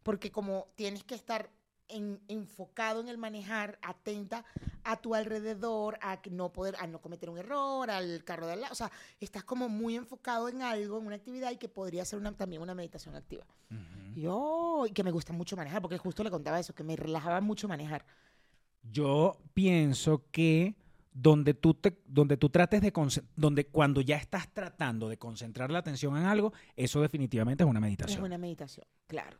[0.02, 1.50] Porque como tienes que estar
[1.92, 4.44] en- enfocado en el manejar, atenta
[4.84, 8.60] a tu alrededor, a no poder, a no cometer un error, al carro de al
[8.62, 8.72] lado.
[8.72, 12.18] O sea, estás como muy enfocado en algo, en una actividad, y que podría ser
[12.18, 13.44] una- también una meditación activa.
[13.70, 14.12] Ujú.
[14.18, 16.96] Y yo, y que me gusta mucho manejar, porque justo le contaba eso, que me
[16.96, 18.04] relajaba mucho manejar.
[18.82, 20.74] Yo pienso que
[21.14, 22.92] donde tú, te, donde tú trates de...
[23.36, 27.80] Donde cuando ya estás tratando de concentrar la atención en algo, eso definitivamente es una
[27.80, 28.18] meditación.
[28.18, 29.38] Es una meditación, claro.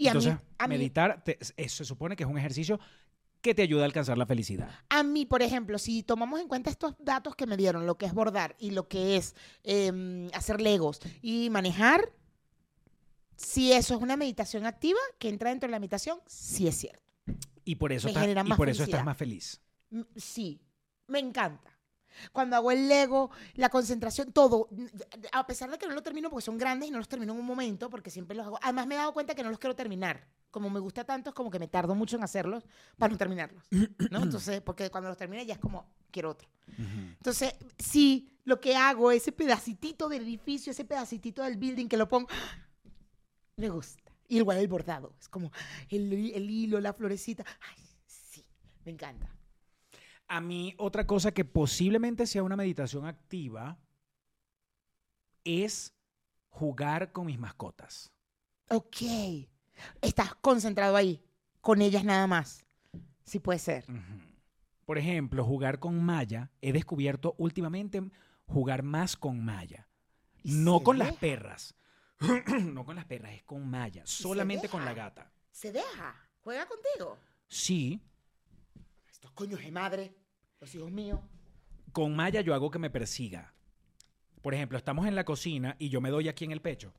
[0.00, 0.26] Y a mí,
[0.58, 2.80] a mí, meditar te- es- se supone que es un ejercicio
[3.42, 4.70] que te ayuda a alcanzar la felicidad.
[4.88, 8.06] a mí, por ejemplo, si tomamos en cuenta estos datos que me dieron, lo que
[8.06, 12.12] es bordar y lo que es em, hacer legos y manejar,
[13.36, 17.02] si eso es una meditación activa que entra dentro de la meditación, sí es cierto.
[17.64, 19.60] Y por eso, Me y más por eso estás más feliz.
[19.90, 20.60] Mm, Sí,
[21.06, 21.70] me encanta.
[22.32, 24.68] Cuando hago el Lego, la concentración, todo,
[25.32, 27.40] a pesar de que no lo termino porque son grandes y no los termino en
[27.40, 28.58] un momento, porque siempre los hago.
[28.62, 30.26] Además, me he dado cuenta que no los quiero terminar.
[30.50, 32.64] Como me gusta tanto, es como que me tardo mucho en hacerlos
[32.98, 33.64] para no terminarlos.
[34.10, 34.22] ¿no?
[34.22, 36.48] Entonces, porque cuando los termine ya es como, quiero otro.
[36.76, 42.08] Entonces, sí, lo que hago, ese pedacitito del edificio, ese pedacitito del building que lo
[42.08, 42.28] pongo,
[43.56, 44.02] me gusta.
[44.28, 45.50] Y igual el bordado, es como
[45.88, 47.44] el, el hilo, la florecita.
[47.60, 48.44] Ay, sí,
[48.84, 49.28] me encanta.
[50.30, 53.76] A mí, otra cosa que posiblemente sea una meditación activa
[55.42, 55.92] es
[56.50, 58.12] jugar con mis mascotas.
[58.68, 59.48] Ok.
[60.00, 61.20] Estás concentrado ahí,
[61.60, 62.64] con ellas nada más.
[63.24, 63.84] Sí puede ser.
[64.84, 66.52] Por ejemplo, jugar con Maya.
[66.60, 68.00] He descubierto últimamente
[68.46, 69.88] jugar más con Maya.
[70.44, 71.74] ¿Y No con las perras.
[72.62, 74.02] no con las perras, es con Maya.
[74.06, 75.32] Solamente con la gata.
[75.50, 77.18] Se deja, juega contigo.
[77.48, 78.00] Sí,
[79.10, 80.14] Estos coños de madre,
[80.60, 81.20] los hijos míos.
[81.92, 83.54] con Maya yo hago que me persiga.
[84.42, 86.94] Por ejemplo, estamos en la cocina y yo me doy aquí en el pecho.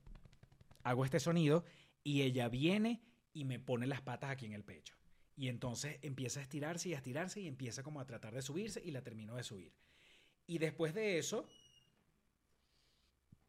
[0.83, 1.63] Hago este sonido
[2.03, 3.01] y ella viene
[3.33, 4.95] y me pone las patas aquí en el pecho.
[5.37, 8.81] Y entonces empieza a estirarse y a estirarse y empieza como a tratar de subirse
[8.83, 9.73] y la termino de subir.
[10.45, 11.47] Y después de eso...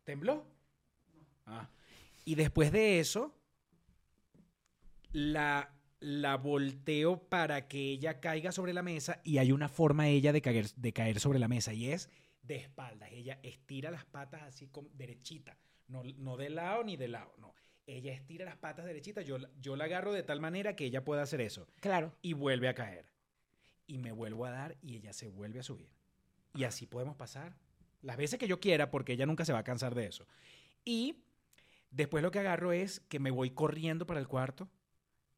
[0.04, 0.46] ¿Tembló?
[1.46, 1.68] Ah.
[2.24, 3.36] Y después de eso,
[5.12, 10.32] la, la volteo para que ella caiga sobre la mesa y hay una forma ella
[10.32, 12.10] de caer, de caer sobre la mesa y es
[12.42, 13.10] de espaldas.
[13.12, 17.54] Ella estira las patas así como derechita, no, no de lado ni de lado, no.
[17.86, 21.22] Ella estira las patas derechitas, yo, yo la agarro de tal manera que ella pueda
[21.22, 22.14] hacer eso Claro.
[22.20, 23.06] y vuelve a caer.
[23.86, 25.90] Y me vuelvo a dar y ella se vuelve a subir.
[26.54, 27.56] Y así podemos pasar
[28.00, 30.26] las veces que yo quiera porque ella nunca se va a cansar de eso.
[30.84, 31.22] Y
[31.90, 34.68] después lo que agarro es que me voy corriendo para el cuarto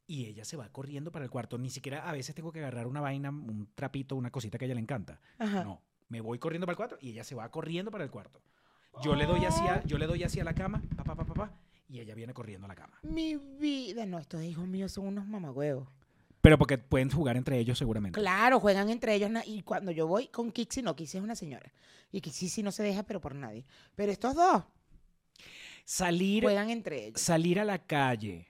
[0.07, 1.59] y ella se va corriendo para el cuarto.
[1.59, 4.67] Ni siquiera a veces tengo que agarrar una vaina, un trapito, una cosita que a
[4.67, 5.21] ella le encanta.
[5.38, 5.64] Ajá.
[5.64, 8.40] No, me voy corriendo para el cuarto y ella se va corriendo para el cuarto.
[9.02, 12.15] Yo le doy hacia, yo le doy hacia la cama, papá, papá, papá, y ella
[12.15, 12.98] viene corriendo a la cama.
[13.02, 14.07] Mi vida.
[14.07, 15.88] No, estos hijos míos son unos mamagüeos.
[16.40, 18.21] Pero porque pueden jugar entre ellos seguramente.
[18.21, 19.31] Claro, juegan entre ellos.
[19.46, 21.73] Y cuando yo voy con Kixi, no, Kixi es una señora.
[22.13, 23.65] Y Kixi sí no se deja, pero por nadie.
[23.96, 24.63] Pero estos dos
[25.85, 27.21] Salir juegan entre ellos.
[27.21, 28.46] salir a la calle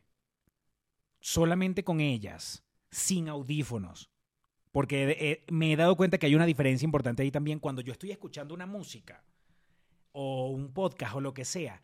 [1.25, 4.11] solamente con ellas, sin audífonos,
[4.73, 7.93] porque eh, me he dado cuenta que hay una diferencia importante ahí también cuando yo
[7.93, 9.25] estoy escuchando una música
[10.13, 11.81] o un podcast o lo que sea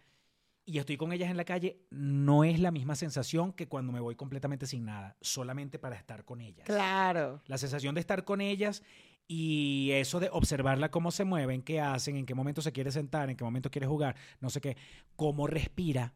[0.66, 4.00] y estoy con ellas en la calle, no es la misma sensación que cuando me
[4.00, 6.66] voy completamente sin nada, solamente para estar con ellas.
[6.66, 7.40] Claro.
[7.46, 8.82] La sensación de estar con ellas
[9.26, 13.30] y eso de observarla cómo se mueven, qué hacen, en qué momento se quiere sentar,
[13.30, 14.76] en qué momento quiere jugar, no sé qué,
[15.16, 16.12] cómo respira.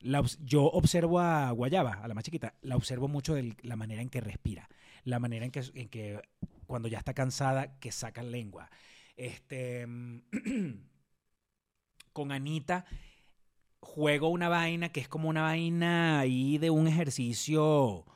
[0.00, 4.02] La yo observo a Guayaba, a la más chiquita, la observo mucho de la manera
[4.02, 4.68] en que respira,
[5.04, 6.20] la manera en que, en que
[6.66, 8.70] cuando ya está cansada, que saca lengua.
[9.16, 9.86] Este,
[12.12, 12.86] con Anita
[13.80, 18.06] juego una vaina que es como una vaina ahí de un ejercicio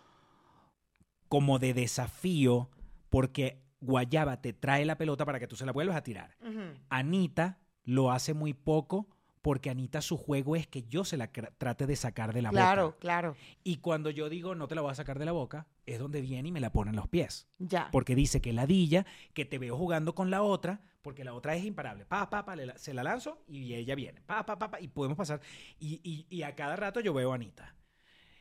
[1.28, 2.70] como de desafío,
[3.10, 6.36] porque Guayaba te trae la pelota para que tú se la vuelvas a tirar.
[6.88, 9.08] Anita lo hace muy poco
[9.44, 12.86] porque Anita su juego es que yo se la trate de sacar de la Claro,
[12.86, 12.96] boca.
[12.98, 13.36] claro.
[13.62, 16.22] Y cuando yo digo no te la voy a sacar de la boca, es donde
[16.22, 17.46] viene y me la pone en los pies.
[17.58, 17.90] Ya.
[17.92, 21.62] Porque dice que ladilla, que te veo jugando con la otra, porque la otra es
[21.62, 22.06] imparable.
[22.06, 24.22] Pa, pa, pa, le la- se la lanzo y ella viene.
[24.22, 25.42] Pa, pa, pa, pa, y podemos pasar.
[25.78, 27.74] Y, y- y a cada rato yo veo a Anita.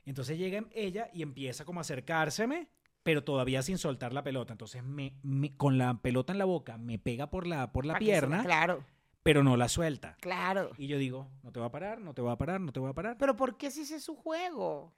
[0.06, 2.70] Entonces llega ella y empieza como a acercárseme,
[3.04, 4.54] pero todavía sin soltar la pelota.
[4.54, 8.00] Entonces me, me- con la pelota en la boca me pega por la, por la
[8.00, 8.86] pierna, Claro,
[9.24, 10.18] pero no la suelta.
[10.22, 10.72] claro.
[10.78, 12.80] Y yo digo, no te va a parar, no te va a parar, no te
[12.80, 13.18] va a parar.
[13.18, 14.94] Pero ¿por qué si ese es su juego?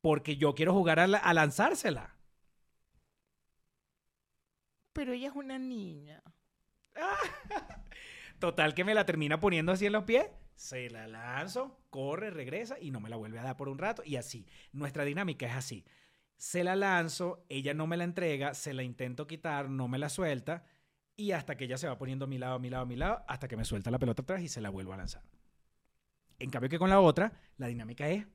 [0.00, 2.16] Porque yo quiero jugar a, la- a lanzársela.
[4.92, 6.22] Pero ella es una niña.
[8.38, 12.76] Total que me la termina poniendo así en los pies, se la lanzo, corre, regresa
[12.80, 14.46] y no me la vuelve a dar por un rato y así.
[14.72, 15.84] Nuestra dinámica es así.
[16.36, 20.08] Se la lanzo, ella no me la entrega, se la intento quitar, no me la
[20.08, 20.64] suelta
[21.20, 22.96] y hasta que ella se va poniendo a mi lado, a mi lado, a mi
[22.96, 25.22] lado, hasta que me suelta la pelota atrás y se la vuelvo a lanzar.
[26.38, 28.26] En cambio que con la otra, la dinámica es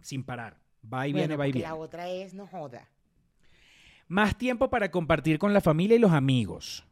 [0.00, 0.60] sin parar.
[0.90, 1.68] Va y viene, va y viene.
[1.68, 2.88] La otra es no joda.
[4.06, 6.86] Más tiempo para compartir con la familia y los amigos.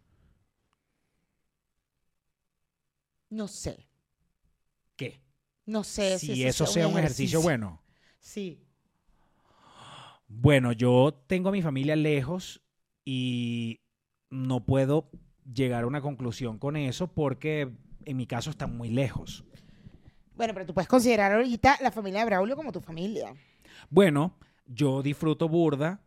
[3.30, 3.88] No sé.
[4.96, 5.22] ¿Qué?
[5.64, 7.80] No sé si eso sea un ejercicio bueno.
[8.18, 8.66] Sí.
[10.26, 12.60] Bueno, yo tengo a mi familia lejos
[13.04, 13.80] y
[14.28, 15.08] no puedo
[15.52, 17.70] llegar a una conclusión con eso porque
[18.04, 19.44] en mi caso están muy lejos.
[20.34, 23.34] Bueno, pero tú puedes considerar ahorita la familia de Braulio como tu familia.
[23.88, 24.34] Bueno,
[24.66, 26.00] yo disfruto burda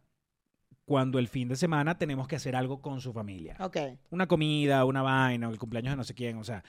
[0.86, 3.56] cuando el fin de semana tenemos que hacer algo con su familia.
[3.60, 3.78] Ok.
[4.12, 6.38] Una comida, una vaina, el cumpleaños de no sé quién.
[6.38, 6.64] O sea,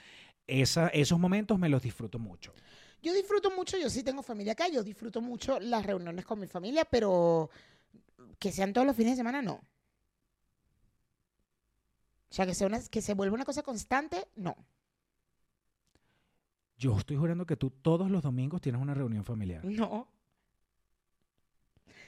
[0.47, 2.53] esa- esos momentos me los disfruto mucho.
[3.01, 6.45] Yo disfruto mucho, yo sí tengo familia acá, yo disfruto mucho las reuniones con mi
[6.47, 7.49] familia, pero
[8.37, 9.59] que sean todos los fines de semana, no.
[12.31, 14.55] O sea, que, sea una, que se vuelva una cosa constante, no.
[16.77, 19.65] Yo estoy jurando que tú todos los domingos tienes una reunión familiar.
[19.65, 20.07] No.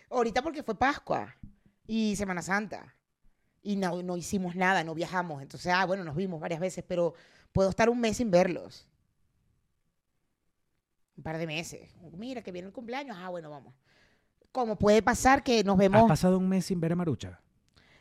[0.09, 1.35] Ahorita porque fue Pascua
[1.85, 2.95] y Semana Santa.
[3.61, 5.41] Y no, no hicimos nada, no viajamos.
[5.41, 7.13] Entonces, ah, bueno, nos vimos varias veces, pero
[7.51, 8.87] puedo estar un mes sin verlos.
[11.17, 11.93] Un par de meses.
[12.13, 13.17] Mira, que viene el cumpleaños.
[13.19, 13.73] Ah, bueno, vamos.
[14.53, 16.07] Como puede pasar que nos ¿Has vemos.
[16.07, 17.41] pasado un mes sin ver a Marucha?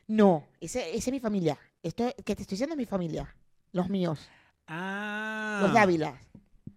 [0.07, 1.59] No, ese, ese es mi familia.
[1.83, 3.35] Esto que te estoy diciendo es mi familia.
[3.73, 4.29] Los míos.
[4.67, 5.61] Ah.
[5.63, 6.21] Los Dávila.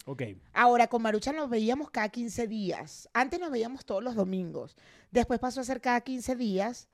[0.05, 0.23] Ok.
[0.53, 3.09] Ahora, con Marucha nos veíamos cada 15 días.
[3.13, 4.75] Antes nos veíamos todos los domingos.
[5.11, 6.87] Después pasó a ser cada 15 días.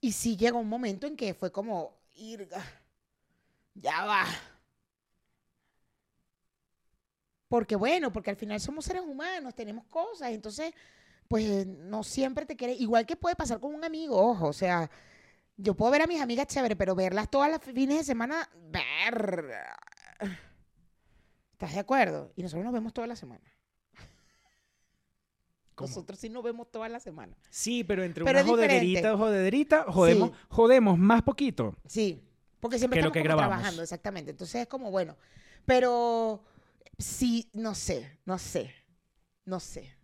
[0.00, 2.62] Y sí llegó un momento en que fue como, "Irga,
[3.74, 4.24] ya va.
[7.48, 10.30] Porque bueno, porque al final somos seres humanos, tenemos cosas.
[10.30, 10.72] Entonces,
[11.28, 12.80] pues no siempre te quieres.
[12.80, 14.48] Igual que puede pasar con un amigo, ojo.
[14.48, 14.90] O sea,
[15.56, 19.54] yo puedo ver a mis amigas chévere, pero verlas todas las fines de semana, ver.
[21.52, 22.32] ¿Estás de acuerdo?
[22.36, 23.44] Y nosotros nos vemos toda la semana.
[25.74, 25.88] ¿Cómo?
[25.88, 27.36] Nosotros sí nos vemos toda la semana.
[27.50, 30.36] Sí, pero entre Pero una jodederita jodederita, jodemos, Sí.
[30.48, 31.74] jodemos más poquito.
[31.86, 32.22] Sí,
[32.60, 33.52] porque siempre Que lo estamos que como grabamos.
[33.58, 34.30] trabajando, exactamente.
[34.30, 35.16] Entonces es como, bueno,
[35.66, 36.42] pero
[36.98, 38.74] sí, no sé, no sé,
[39.44, 39.94] no sé.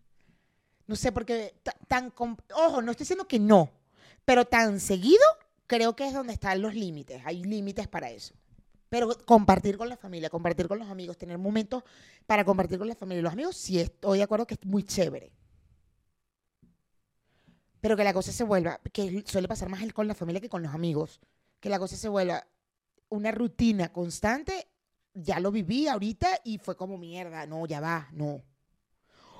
[0.86, 2.12] No sé, porque ta- tan,
[2.55, 3.70] ojo, no estoy diciendo que no,
[4.26, 5.24] pero tan seguido
[5.73, 7.23] creo que es donde están los límites.
[7.25, 8.35] Hay límites para eso.
[8.91, 11.83] Pero compartir con la familia, compartir con los amigos, tener momentos
[12.27, 14.83] para compartir con la familia y los amigos, sí estoy de acuerdo que es muy
[14.83, 15.33] chévere.
[17.81, 20.62] Pero que la cosa se vuelva, que suele pasar más con la familia que con
[20.62, 21.20] los amigos,
[21.59, 22.47] que la cosa se vuelva
[23.09, 24.68] una rutina constante,
[25.14, 28.43] ya lo viví ahorita y fue como mierda, no, ya va, no.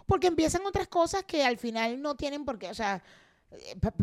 [0.07, 3.03] Porque empiezan otras cosas que al final no tienen por qué, o sea,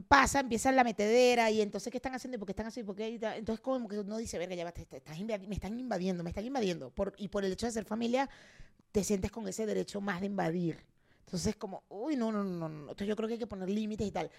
[0.08, 2.36] pasa, empieza la metedera y entonces, ¿qué están haciendo?
[2.36, 2.84] ¿Y por qué están así?
[2.84, 3.08] ¿Por qué?
[3.36, 6.46] Entonces, como que uno dice, verga, ya te- te estás me están invadiendo, me están
[6.46, 6.92] invadiendo.
[6.92, 8.30] Por, y por el hecho de ser familia,
[8.92, 10.86] te sientes con ese derecho más de invadir.
[11.26, 12.80] Entonces, como, uy, no, no, no, no.
[12.82, 14.32] Entonces, yo creo que hay que poner límites y tal.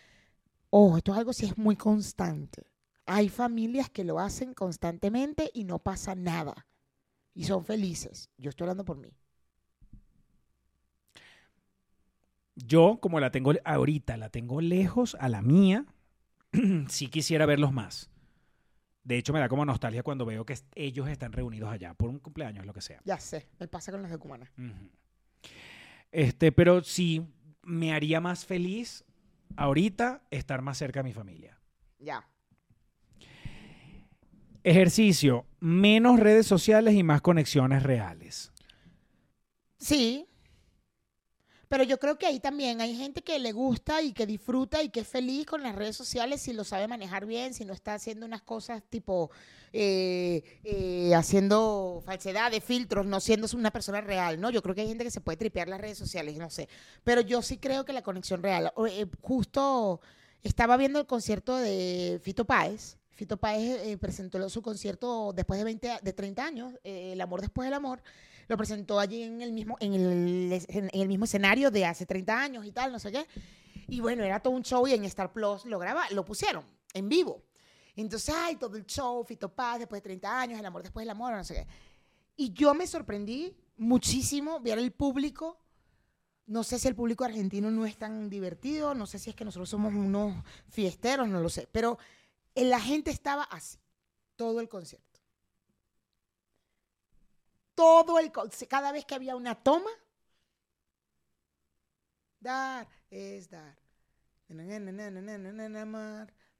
[0.70, 2.64] Ojo, esto es algo si es muy constante.
[3.06, 6.66] Hay familias que lo hacen constantemente y no pasa nada.
[7.34, 8.30] Y son felices.
[8.38, 9.12] Yo estoy hablando por mí.
[12.66, 15.86] Yo, como la tengo ahorita, la tengo lejos a la mía,
[16.88, 18.10] sí quisiera verlos más.
[19.02, 22.18] De hecho, me da como nostalgia cuando veo que ellos están reunidos allá por un
[22.18, 23.00] cumpleaños, lo que sea.
[23.04, 24.52] Ya sé, me pasa con los de Cumana.
[26.12, 27.26] Este, pero sí
[27.62, 29.04] me haría más feliz
[29.56, 31.58] ahorita estar más cerca de mi familia.
[31.98, 32.26] Ya.
[34.62, 38.52] Ejercicio, menos redes sociales y más conexiones reales.
[39.78, 40.29] Sí.
[41.70, 44.88] Pero yo creo que ahí también hay gente que le gusta y que disfruta y
[44.88, 47.94] que es feliz con las redes sociales si lo sabe manejar bien, si no está
[47.94, 49.30] haciendo unas cosas tipo
[49.72, 54.50] eh, eh, haciendo falsedades, filtros, no siendo una persona real, ¿no?
[54.50, 56.68] Yo creo que hay gente que se puede tripear las redes sociales, no sé.
[57.04, 58.72] Pero yo sí creo que la conexión real.
[58.88, 60.00] eh, justo
[60.42, 62.96] estaba viendo el concierto de Fito Páez.
[63.12, 67.40] Fito Páez eh, presentó su concierto después de 20, a- de 30 años, El amor
[67.42, 68.02] después del amor.
[68.50, 72.42] Lo presentó allí en el mismo, en el, en el mismo escenario de hace 30
[72.42, 73.24] años y tal, no sé qué.
[73.86, 77.08] Y bueno, era todo un show y en Star Plus lo graba, lo pusieron en
[77.08, 77.44] vivo.
[77.94, 81.10] Entonces, ay, todo el show, Fito Paz, después de 30 años, el amor después del
[81.10, 81.66] amor, no sé qué.
[82.38, 85.60] Y yo me sorprendí muchísimo ver el público.
[86.46, 89.44] No sé si el público argentino no es tan divertido, no sé si es que
[89.44, 90.34] nosotros somos unos
[90.70, 91.68] fiesteros, no lo sé.
[91.70, 91.98] Pero
[92.56, 93.78] eh, la gente estaba así,
[94.34, 95.09] todo el concierto.
[97.80, 98.30] Todo el
[98.68, 99.88] cada vez que había una toma,
[102.38, 103.74] dar es dar.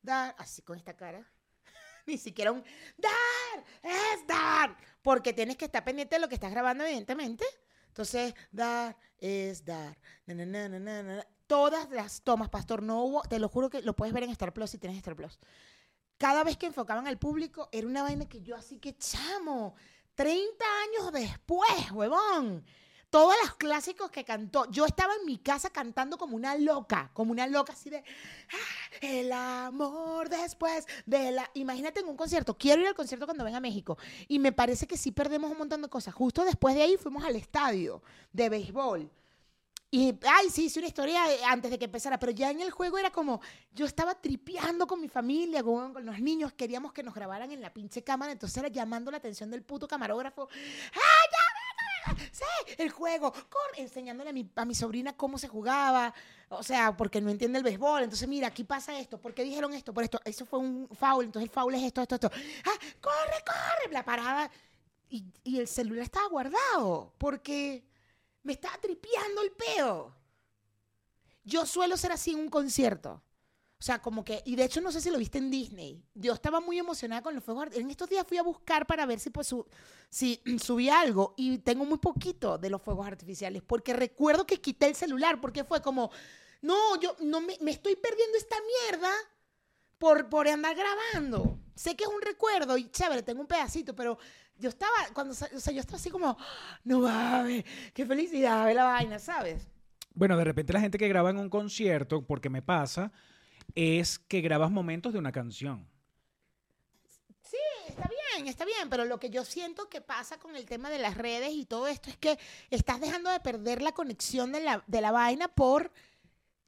[0.01, 1.31] Dar, así con esta cara.
[2.07, 2.65] Ni siquiera un
[2.97, 7.45] dar es dar, porque tienes que estar pendiente de lo que estás grabando, evidentemente.
[7.89, 9.99] Entonces, dar es dar.
[11.47, 14.55] Todas las tomas, Pastor, no hubo, te lo juro que lo puedes ver en Star
[14.55, 15.39] Plus si tienes Star Plus.
[16.17, 19.75] Cada vez que enfocaban al público, era una vaina que yo así que chamo.
[20.21, 22.63] 30 años después, huevón.
[23.09, 24.71] Todos los clásicos que cantó.
[24.71, 27.97] Yo estaba en mi casa cantando como una loca, como una loca así de
[28.53, 31.51] "Ah, el amor después de la.
[31.55, 32.55] Imagínate en un concierto.
[32.59, 33.97] Quiero ir al concierto cuando venga a México.
[34.29, 36.13] Y me parece que sí perdemos un montón de cosas.
[36.13, 39.11] Justo después de ahí fuimos al estadio de béisbol.
[39.93, 42.71] Y, ay, sí, hice una historia eh, antes de que empezara, pero ya en el
[42.71, 43.41] juego era como,
[43.73, 47.61] yo estaba tripeando con mi familia, con, con los niños, queríamos que nos grabaran en
[47.61, 50.49] la pinche cámara, entonces era llamando la atención del puto camarógrafo.
[50.95, 51.61] ¡Ah, ya!
[52.33, 56.15] Sí, el juego, corre, enseñándole a mi, sobrina cómo se jugaba,
[56.49, 59.73] o sea, porque no entiende el béisbol, entonces mira, aquí pasa esto, ¿por qué dijeron
[59.75, 59.93] esto?
[59.93, 62.31] Por esto, eso fue un foul, entonces el foul es esto, esto, esto.
[62.65, 63.93] ¡Ah, corre, corre!
[63.93, 64.51] La parada,
[65.09, 67.90] y, y el celular estaba guardado, porque
[68.43, 70.17] me estaba tripeando el peo.
[71.45, 73.23] Yo suelo ser así en un concierto.
[73.79, 76.05] O sea, como que, y de hecho no sé si lo viste en Disney.
[76.15, 77.87] Yo estaba muy emocionada con los fuegos artificiales.
[77.87, 79.55] En estos días fui a buscar para ver si, pues,
[80.11, 84.87] si subí algo y tengo muy poquito de los fuegos artificiales porque recuerdo que quité
[84.87, 86.11] el celular porque fue como,
[86.61, 89.11] no, yo no me, me estoy perdiendo esta mierda
[89.97, 91.59] por, por andar grabando.
[91.75, 94.19] Sé que es un recuerdo y chévere, tengo un pedacito, pero
[94.61, 96.37] yo estaba, cuando, o sea, yo estaba así como,
[96.85, 99.67] no mames, qué felicidad, ve la vaina, ¿sabes?
[100.15, 103.11] Bueno, de repente la gente que graba en un concierto, porque me pasa,
[103.75, 105.89] es que grabas momentos de una canción.
[107.43, 107.57] Sí,
[107.89, 110.99] está bien, está bien, pero lo que yo siento que pasa con el tema de
[110.99, 112.39] las redes y todo esto es que
[112.71, 115.91] estás dejando de perder la conexión de la, de la vaina por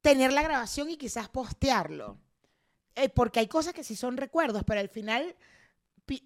[0.01, 2.19] tener la grabación y quizás postearlo.
[2.95, 5.37] Eh, porque hay cosas que sí son recuerdos, pero al final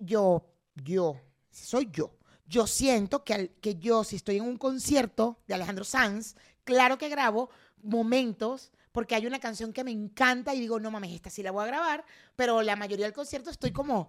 [0.00, 0.44] yo,
[0.74, 1.20] yo,
[1.64, 2.12] soy yo.
[2.46, 6.98] Yo siento que, al- que yo, si estoy en un concierto de Alejandro Sanz, claro
[6.98, 7.50] que grabo
[7.82, 11.50] momentos, porque hay una canción que me encanta y digo, no mames, esta sí la
[11.50, 12.04] voy a grabar,
[12.36, 14.08] pero la mayoría del concierto estoy como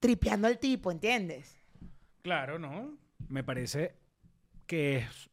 [0.00, 1.56] tripeando al tipo, ¿entiendes?
[2.22, 2.96] Claro, ¿no?
[3.28, 3.94] Me parece
[4.66, 5.30] que es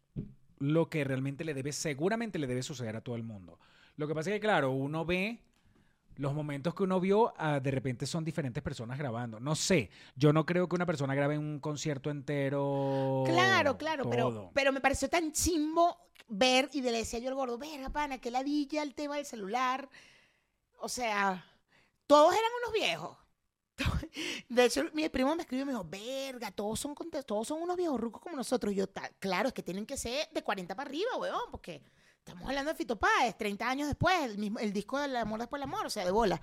[0.60, 3.60] lo que realmente le debe, seguramente le debe suceder a todo el mundo.
[3.96, 5.40] Lo que pasa es que, claro, uno ve
[6.22, 9.40] los momentos que uno vio, ah, de repente son diferentes personas grabando.
[9.40, 13.24] No sé, yo no creo que una persona grabe un concierto entero.
[13.26, 14.52] Claro, claro, pero, todo.
[14.54, 15.98] pero me pareció tan chimbo
[16.28, 19.90] ver, y le decía yo al gordo, verga, pana, que ladilla el tema del celular.
[20.78, 21.44] O sea,
[22.06, 23.18] todos eran unos viejos.
[24.50, 26.96] De hecho, mi primo me escribió y me dijo, verga, todos son,
[27.26, 28.74] todos son unos viejos rucos como nosotros.
[28.74, 31.82] Y yo, "Ta- claro, es que tienen que ser de 40 para arriba, weón, porque
[32.22, 35.60] estamos hablando de Fito Páez, 30 años después, el, mismo, el disco del amor después
[35.60, 36.40] del amor, o sea, de bola.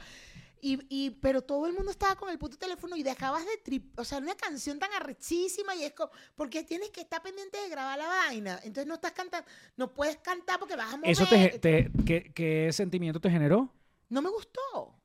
[0.60, 3.96] Y, y, pero todo el mundo estaba con el puto teléfono y dejabas de trip,
[3.96, 7.68] o sea, una canción tan arrechísima y es como, porque tienes que estar pendiente de
[7.68, 8.58] grabar la vaina.
[8.64, 11.10] Entonces no estás cantando, no puedes cantar porque vas a mover.
[11.12, 13.72] ¿Eso te, te- qué, qué sentimiento te generó?
[14.08, 14.96] No me gustó.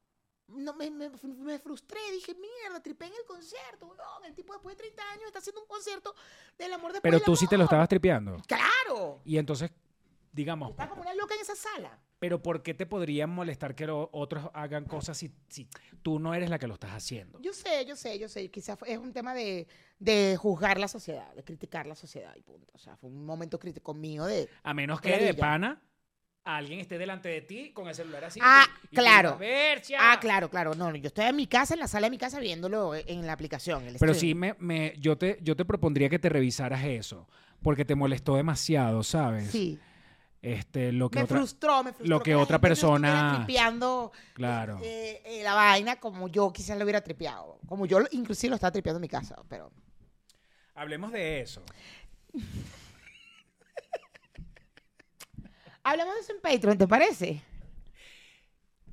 [0.47, 4.26] No, me, me, me frustré, dije, mierda, tripé en el concierto, weón.
[4.26, 6.15] El tipo después de 30 años está haciendo un concierto
[6.57, 8.38] del amor después Pero tú sí te lo estabas tripeando.
[8.47, 9.21] Claro.
[9.24, 9.71] Y entonces,
[10.34, 11.97] digamos, Estaba como una loca en esa sala.
[12.19, 15.67] pero ¿por qué te podrían molestar que lo- otros hagan cosas si, si
[16.01, 17.39] tú no eres la que lo estás haciendo?
[17.41, 18.49] Yo sé, yo sé, yo sé.
[18.49, 19.67] Quizás es un tema de,
[19.99, 22.71] de juzgar la sociedad, de criticar la sociedad y punto.
[22.73, 24.49] O sea, fue un momento crítico mío de...
[24.63, 25.81] A menos que de pana
[26.45, 28.39] alguien esté delante de ti con el celular así.
[28.43, 29.39] Ah, y claro.
[29.97, 30.75] Ah, claro, claro.
[30.75, 33.31] No, yo estoy en mi casa, en la sala de mi casa, viéndolo en la
[33.34, 33.86] aplicación.
[33.88, 37.29] el Pero sí, me, me- yo, te, yo te propondría que te revisaras eso,
[37.61, 39.51] porque te molestó demasiado, ¿sabes?
[39.51, 39.79] Sí.
[40.44, 41.38] Este, lo que me otra...
[41.38, 42.18] frustró, me frustró.
[42.18, 44.80] lo que otra persona- tripeando Claro.
[44.84, 47.60] eh, eh, la vaina como yo quizás lo hubiera tripeado.
[47.66, 49.72] Como yo inclusive lo estaba tripeando en mi casa, pero...
[50.76, 51.64] Hablemos de eso.
[55.84, 57.41] Hablamos de eso en Patreon, ¿te parece?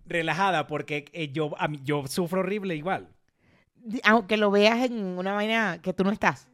[0.06, 3.08] Relajada, porque eh, yo, a mí- yo sufro horrible igual.
[4.02, 6.48] Aunque lo veas en una vaina que tú no estás.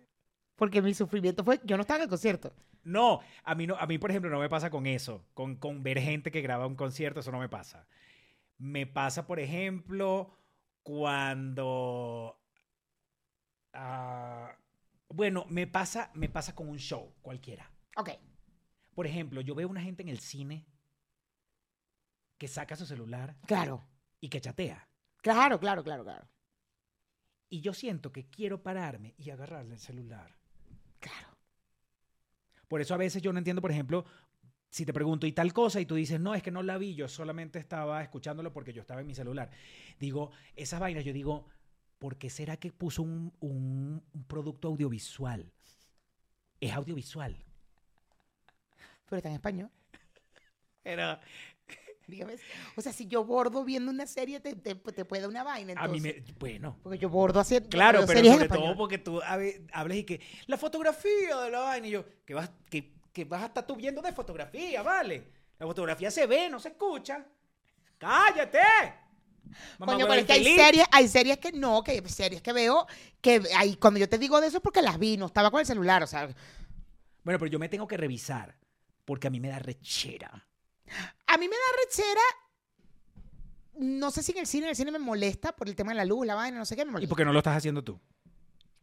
[0.57, 2.53] Porque mi sufrimiento fue, yo no estaba en el concierto.
[2.83, 5.83] No, a mí, no, a mí, por ejemplo, no me pasa con eso, con, con
[5.83, 7.87] ver gente que graba un concierto, eso no me pasa.
[8.59, 10.33] Me pasa, por ejemplo,
[10.83, 12.41] cuando...
[13.73, 14.57] ah,
[15.09, 17.71] bueno, me pasa, me pasa con un show cualquiera.
[17.97, 18.11] Ok.
[18.95, 20.67] Por ejemplo, yo veo una gente en el cine
[22.39, 23.87] que saca su celular Claro,
[24.21, 24.89] y que chatea.
[25.23, 26.29] claro, claro, claro, claro.
[27.49, 30.37] Y yo siento que quiero pararme y agarrarle el celular.
[31.01, 31.29] Claro.
[32.69, 34.05] Por eso a veces yo no entiendo, por ejemplo,
[34.71, 36.95] si te pregunto y tal cosa y tú dices, no, es que no la vi,
[36.95, 39.51] yo solamente estaba escuchándolo porque yo estaba en mi celular.
[40.01, 41.47] Digo, esas vainas, yo digo,
[41.99, 45.53] ¿por qué será que puso un, un- un producto audiovisual?
[46.61, 47.37] Es audiovisual.
[49.09, 49.71] Pero está en español.
[50.83, 51.19] Pero
[52.09, 52.37] Dígame.
[52.77, 55.73] O sea, si yo bordo viendo una serie, te, te, te puede dar una vaina.
[55.77, 56.25] a mí Entonces.
[56.27, 56.35] me...
[56.39, 56.79] Bueno.
[56.83, 57.69] Porque yo bordo haciendo.
[57.69, 61.87] Claro, pero sobre todo porque tú hab- hablas y que la fotografía de la vaina
[61.89, 65.29] y yo, que vas, que, que vas a estar tú viendo de fotografía, ¿vale?
[65.59, 67.25] La fotografía se ve, no se escucha.
[67.99, 68.59] ¡Cállate!
[69.79, 72.53] Mamá Coño, pero es que hay series, hay series que no, que hay series que
[72.53, 72.87] veo
[73.21, 75.61] que ahí cuando yo te digo de eso es porque las vi, no estaba con
[75.61, 76.27] el celular, o sea,
[77.25, 78.57] Bueno, pero yo me tengo que revisar
[79.05, 80.46] porque a mí me da rechera.
[81.27, 82.21] A mí me da rechera
[83.79, 85.97] no sé si en el cine, en el cine me molesta por el tema de
[85.97, 87.85] la luz, la vaina, no sé qué me ¿Y por qué no lo estás haciendo
[87.85, 88.01] tú?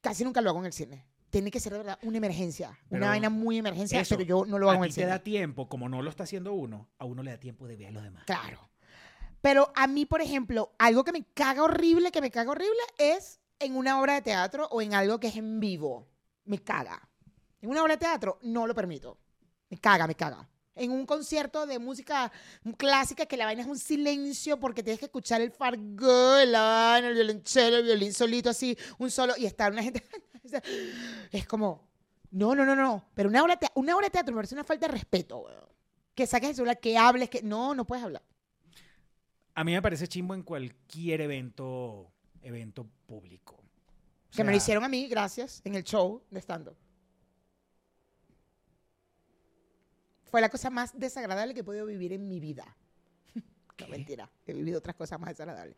[0.01, 1.05] Casi nunca lo hago en el cine.
[1.29, 4.45] Tiene que ser de verdad una emergencia, Pero una vaina muy emergencia, eso, pero yo
[4.45, 5.07] no lo hago a en ti el te cine.
[5.07, 7.87] da tiempo, como no lo está haciendo uno, a uno le da tiempo de ver
[7.87, 8.23] a los demás.
[8.25, 8.69] Claro.
[9.41, 13.39] Pero a mí, por ejemplo, algo que me caga horrible, que me caga horrible, es
[13.59, 16.07] en una obra de teatro o en algo que es en vivo.
[16.45, 17.09] Me caga.
[17.61, 19.17] En una obra de teatro no lo permito.
[19.69, 20.47] Me caga, me caga.
[20.76, 22.32] En un concierto de música
[22.78, 27.09] clásica que la vaina es un silencio porque tienes que escuchar el fargo, la vaina,
[27.09, 30.03] el violonchelo, el violín solito así, un solo, y estar una gente...
[31.32, 31.88] es como...
[32.32, 33.05] No, no, no, no.
[33.13, 35.65] Pero una te- una obra de teatro me parece una falta de respeto, weón.
[36.15, 37.43] Que saques el celular, que hables, que...
[37.43, 38.24] No, no puedes hablar.
[39.53, 42.11] A mí me parece chimbo en cualquier evento,
[42.41, 43.55] evento público.
[43.55, 46.76] O Que me lo hicieron a mí, gracias, en el show de stand-up.
[50.34, 52.65] Fue la cosa más desagradable que he podido vivir en mi vida.
[53.79, 54.27] No, mentira.
[54.47, 55.75] He vivido otras cosas más desagradables.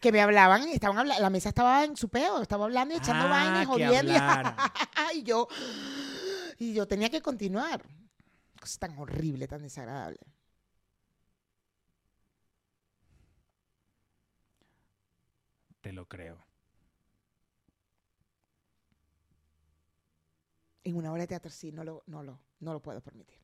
[0.00, 3.26] Que me hablaban, estaban habla- la mesa estaba en su peo, estaba hablando y echando
[3.26, 4.12] Ah, vainas, jodiendo.
[4.12, 4.16] y-.
[5.18, 5.46] Y yo,
[6.58, 7.80] y yo tenía que continuar.
[8.60, 10.18] Cosa tan horrible, tan desagradable.
[15.80, 16.38] Te lo creo.
[20.84, 23.41] En una obra de teatro sí, no lo, no lo, no lo puedo permitir.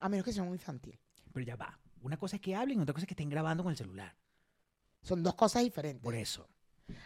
[0.00, 0.98] A menos que sea muy infantil.
[1.32, 1.78] Pero ya va.
[2.02, 4.14] Una cosa es que hablen, otra cosa es que estén grabando con el celular.
[5.02, 6.02] Son dos cosas diferentes.
[6.02, 6.48] Por eso.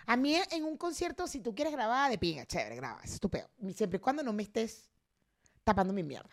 [0.06, 3.48] A mí en un concierto, si tú quieres grabar de pinga, chévere, graba, es estupendo.
[3.74, 4.90] Siempre y cuando no me estés
[5.64, 6.30] tapando mi mierda.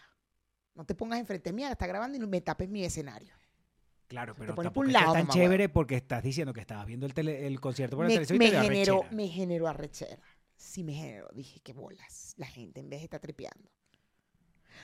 [0.76, 3.34] No te pongas enfrente mía, está grabando y no me tapes mi escenario.
[4.08, 7.06] Claro, te pero tampoco un es tan mamá chévere porque estás diciendo que estabas viendo
[7.06, 10.22] el, tele- el concierto por la Me, televisión y te generó, me generó arrechera.
[10.56, 11.30] Sí me generó.
[11.34, 12.34] Dije, qué bolas.
[12.38, 13.70] La gente en vez de estar tripeando.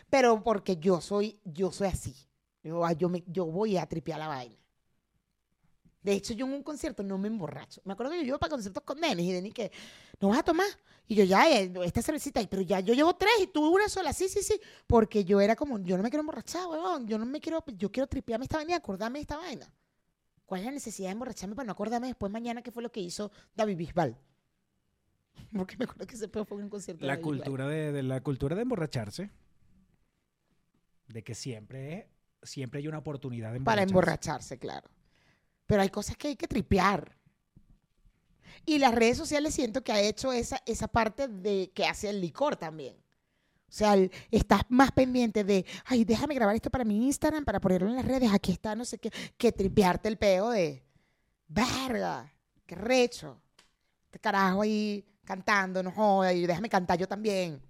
[0.09, 2.15] Pero porque yo soy, yo soy así.
[2.63, 4.55] Yo, ah, yo, me, yo voy a tripear la vaina.
[6.01, 7.81] De hecho, yo en un concierto no me emborracho.
[7.83, 9.71] Me acuerdo que yo iba para conciertos con nenes y Denis que,
[10.19, 10.67] ¿no vas a tomar?
[11.07, 14.13] Y yo ya, eh, esta cervecita, pero ya yo llevo tres y tú una sola.
[14.13, 14.59] Sí, sí, sí.
[14.85, 17.07] Porque yo era como, yo no me quiero emborrachar, weón.
[17.07, 19.71] Yo no me quiero, yo quiero tripearme esta vaina y acordarme de esta vaina.
[20.45, 22.99] ¿Cuál es la necesidad de emborracharme para no acordarme después mañana qué fue lo que
[22.99, 24.15] hizo David Bisbal?
[25.57, 27.01] Porque me acuerdo que ese fue en un concierto.
[27.01, 27.37] de La Bisbal.
[27.37, 29.31] cultura de, de la cultura de emborracharse.
[31.07, 32.09] De que siempre,
[32.43, 34.57] siempre hay una oportunidad de Para emborracharse.
[34.57, 34.89] claro.
[35.65, 37.17] Pero hay cosas que hay que tripear.
[38.65, 42.21] Y las redes sociales siento que ha hecho esa, esa parte de que hace el
[42.21, 42.95] licor también.
[43.67, 47.59] O sea, el- estás más pendiente de, ay, déjame grabar esto para mi Instagram, para
[47.59, 50.83] ponerlo en las redes, aquí está, no sé qué, que tripearte el peo de,
[51.47, 52.31] verga,
[52.65, 53.41] qué recho.
[54.05, 57.61] Este carajo ahí cantando, no joda, y déjame cantar yo también.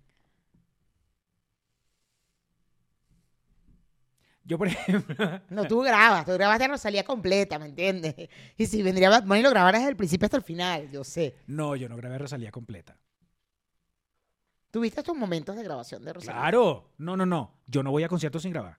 [4.46, 8.14] Yo, por ejemplo, No, tú grabas, tú grabaste a Rosalía completa, ¿me entiendes?
[8.58, 11.36] Y si vendría Bad Bunny lo grabaras desde el principio hasta el final, yo sé.
[11.48, 12.96] no, yo no grabé Rosalía completa.
[14.72, 16.40] ¿Tuviste tus momentos de grabación de Rosalía?
[16.42, 16.92] Claro.
[16.98, 17.54] No, no, no.
[17.66, 18.78] Yo no voy a conciertos sin grabar.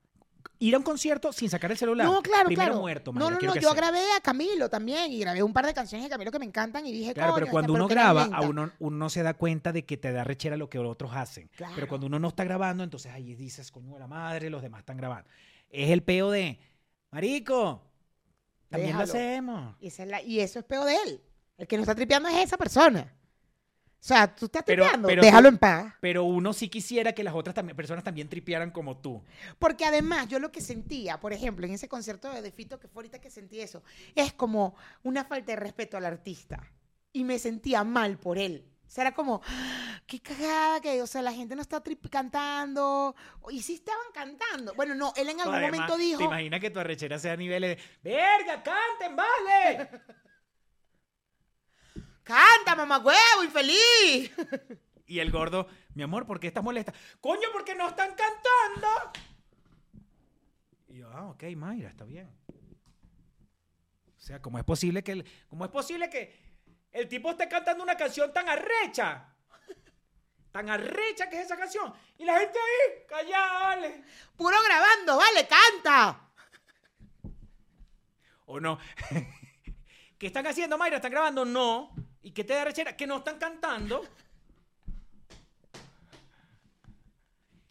[0.59, 2.07] ir a un concierto sin sacar el celular.
[2.07, 2.81] No, claro, Primero claro.
[2.81, 3.55] muerto, no, no, no.
[3.57, 6.45] Yo grabé a Camilo también y grabé un par de canciones de Camilo que me
[6.45, 8.37] encantan y dije, Claro, pero "Coño, cuando esta uno graba, lenta".
[8.37, 11.13] a uno, uno no se da cuenta de que te da rechera lo que otros
[11.15, 11.49] hacen.
[11.57, 11.73] Claro.
[11.75, 14.81] Pero cuando uno no está grabando, entonces ahí dices, coño de la madre, los demás
[14.81, 15.29] están grabando.
[15.71, 16.59] Es el peo de,
[17.11, 17.83] marico,
[18.69, 19.77] también lo hacemos.
[19.81, 21.21] Y, esa es la- y eso es peor de él.
[21.59, 23.13] El que no está tripeando es esa persona.
[23.99, 25.95] O sea, tú estás Pero- tripeando, pero déjalo tú- en paz.
[26.01, 29.23] Pero uno sí quisiera que las otras también, personas también tripearan como tú.
[29.59, 33.01] Porque además, yo lo que sentía, por ejemplo, en ese concierto de Fito, que fue
[33.01, 33.83] ahorita que sentí eso,
[34.15, 36.71] es como una falta de respeto al artista.
[37.13, 38.65] Y me sentía mal por él.
[38.87, 43.15] O sea, era como, "Ah, qué cagada que, o sea, la gente no está cantando.
[43.51, 44.75] Y sí estaban cantando.
[44.75, 47.37] Bueno, no, él en algún Además, momento dijo, ¿Te imaginas que tu arrechera sea a
[47.37, 49.91] niveles de, verga, canten, vale?
[52.23, 54.33] canta, mamá huevo, infeliz.
[55.09, 56.93] Y el gordo, mi amor, ¿por qué estás molesta?
[57.21, 59.13] Coño, porque no están cantando.
[60.89, 62.29] Y yo, ah, ok, Mayra, está bien.
[62.49, 66.46] O sea, ¿cómo es posible que el, cómo es posible que
[66.97, 69.29] el tipo esté cantando una canción tan arrecha?
[70.51, 71.93] Tan arrecha que es esa canción.
[72.17, 74.05] Y la gente ahí, callada, vale.
[74.35, 76.31] Puro grabando, vale, canta.
[78.47, 78.79] ¿O no?
[80.19, 80.97] ¿Qué están haciendo, Mayra?
[80.97, 81.45] ¿Están grabando?
[81.45, 81.95] No.
[82.23, 82.97] ¿Y qué te da rechera?
[82.97, 84.03] Que no están cantando.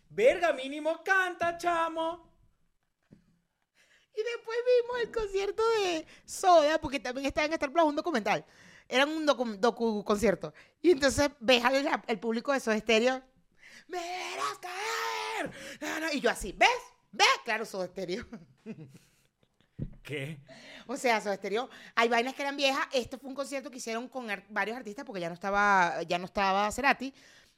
[0.09, 2.31] Verga, mínimo canta, chamo.
[4.13, 8.45] Y después vimos el concierto de Soda, porque también estaba en Star Plus un documental.
[8.87, 10.53] Era un docu, docu- concierto.
[10.81, 13.21] Y entonces ves al el público de Soda Stereo.
[13.87, 15.51] ¡Me verás caer!
[15.81, 16.69] No, no, Y yo así, ¿ves?
[17.11, 17.27] ¿Ves?
[17.43, 18.25] Claro, Soda Stereo.
[20.03, 20.39] ¿Qué?
[20.87, 22.85] O sea, Soda Stereo, hay vainas que eran viejas.
[22.93, 26.17] Este fue un concierto que hicieron con ar- varios artistas porque ya no estaba, ya
[26.19, 27.13] no estaba Cerati.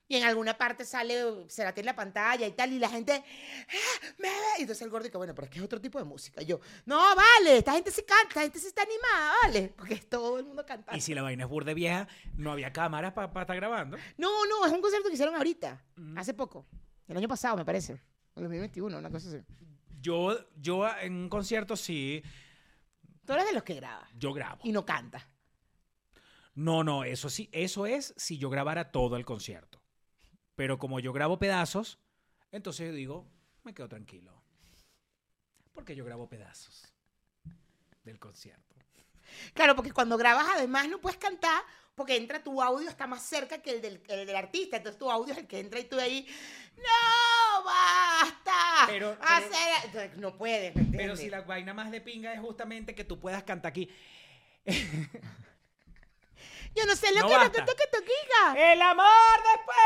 [0.09, 4.05] Y en alguna parte sale Cerati en la pantalla y tal, y la gente, "Ah,
[4.19, 4.35] me ve".
[4.59, 6.41] Y entonces el gordo dice, bueno, pero es que es otro tipo de música.
[6.41, 9.95] Y yo, no, vale, esta gente sí canta, esta gente sí está animada, vale, porque
[9.95, 10.97] es todo el mundo cantando.
[10.97, 13.97] Y si la vaina es burde vieja, no había cámaras para estar grabando.
[14.17, 16.17] No, no, es un concierto que hicieron ahorita, Mm.
[16.17, 16.65] hace poco,
[17.09, 17.93] el año pasado, me parece,
[18.35, 19.39] el 2021, una cosa así.
[19.99, 22.23] Yo, yo en un concierto sí,
[23.25, 24.61] Tú eres de los que graba yo grabo.
[24.63, 25.27] y no canta.
[26.55, 29.76] No, no, eso sí, eso es si yo grabara todo el concierto.
[30.57, 31.99] Pero como yo grabo pedazos,
[32.51, 33.25] entonces yo digo,
[33.63, 34.33] me quedo tranquilo.
[35.71, 36.91] Porque yo grabo pedazos
[38.03, 38.75] del concierto.
[39.53, 41.61] Claro, porque cuando grabas además no puedes cantar
[41.93, 44.77] porque entra tu audio, está más cerca que el del, el del artista.
[44.77, 46.27] Entonces tu audio es el que entra y tú ahí,
[46.75, 48.85] ¡no basta!
[48.87, 49.85] Pero- pero- Hacer-".
[49.85, 51.01] Entonces, no puedes, ¿me entiendes?
[51.01, 53.89] Pero si la vaina más de pinga es justamente que tú puedas cantar aquí.
[56.75, 58.73] Yo no sé lo No que no que te toquiga.
[58.73, 59.77] El amor después,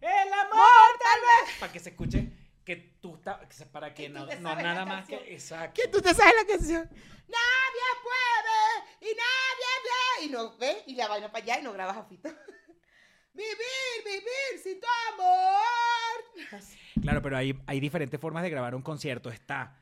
[0.00, 1.56] el amor tal vez.
[1.58, 2.32] Para que se escuche
[2.64, 5.80] que tú estás, para que no, nada más que, exacto.
[5.80, 6.88] Que tú te sabes la canción.
[7.28, 10.24] Nadie puede y nadie ve.
[10.26, 12.28] Y no ves y la vaina para allá y no grabas a Fito.
[13.32, 16.60] vivir, vivir sin tu amor.
[17.02, 19.30] Claro, pero hay, hay diferentes formas de grabar un concierto.
[19.30, 19.80] Está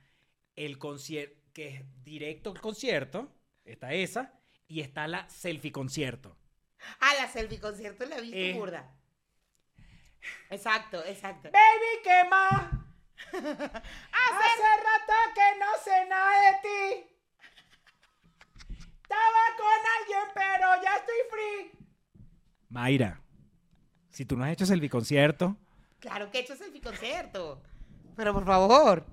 [0.54, 3.32] el concierto, que es directo el concierto,
[3.64, 6.36] está esa, y está la selfie concierto.
[7.00, 8.52] Ah, la selfie concierto la he visto Eh.
[8.54, 8.94] burda.
[10.50, 11.50] Exacto, exacto.
[11.50, 12.62] Baby, ¿qué más?
[13.32, 17.10] Hace rato que no sé nada de ti.
[19.02, 21.70] Estaba con alguien, pero ya estoy free.
[22.68, 23.20] Mayra,
[24.10, 25.56] si tú no has hecho selfie concierto,
[26.00, 27.60] Claro que he hecho selfie concierto.
[28.16, 29.04] Pero por favor.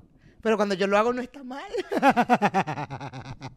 [0.42, 1.72] Pero cuando yo lo hago no está mal.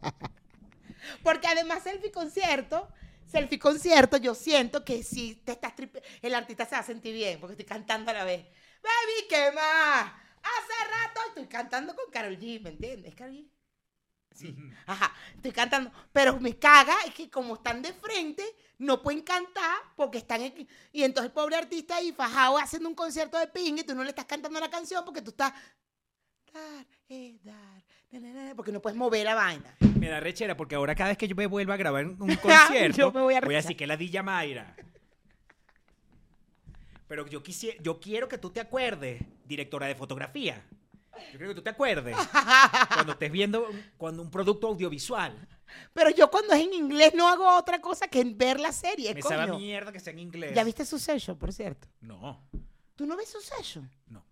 [1.23, 2.87] Porque además selfie concierto,
[3.29, 7.13] selfie concierto, yo siento que si te estás tripe- el artista se va a sentir
[7.13, 8.45] bien porque estoy cantando a la vez.
[8.81, 10.11] Baby, ¿qué más?
[10.41, 13.13] Hace rato estoy cantando con Carol G, ¿me entiendes?
[13.15, 13.49] Carol G.
[14.31, 14.55] Sí.
[14.85, 15.91] Ajá, estoy cantando.
[16.13, 18.43] Pero me caga es que como están de frente,
[18.77, 20.67] no pueden cantar porque están en...
[20.93, 24.03] Y entonces el pobre artista ahí fajado haciendo un concierto de ping y tú no
[24.03, 25.53] le estás cantando la canción porque tú estás...
[26.53, 27.83] Dar, eh, dar,
[28.55, 29.75] porque no puedes mover la vaina.
[29.99, 32.97] me da rechera porque ahora cada vez que yo me vuelva a grabar un concierto,
[32.97, 33.63] Yo me voy a voy a rechar.
[33.63, 34.75] decir que la Dilla Mayra.
[37.07, 40.63] Pero yo quisiera, yo quiero que tú te acuerdes, directora de fotografía.
[41.31, 42.15] Yo quiero que tú te acuerdes
[42.93, 45.47] cuando estés viendo un- cuando un producto audiovisual.
[45.93, 49.21] Pero yo cuando es en inglés no hago otra cosa que ver la serie, Me
[49.21, 49.59] sabe a coño.
[49.59, 50.53] mierda que sea en inglés.
[50.55, 51.87] ¿Ya viste Succession, por cierto?
[52.01, 52.43] No,
[52.95, 53.89] ¿Tú no ves Succession?
[54.07, 54.23] no.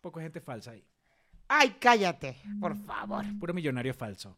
[0.00, 0.84] Poca gente falsa ahí.
[1.48, 3.24] Ay, cállate, por favor.
[3.38, 4.36] Puro millonario falso.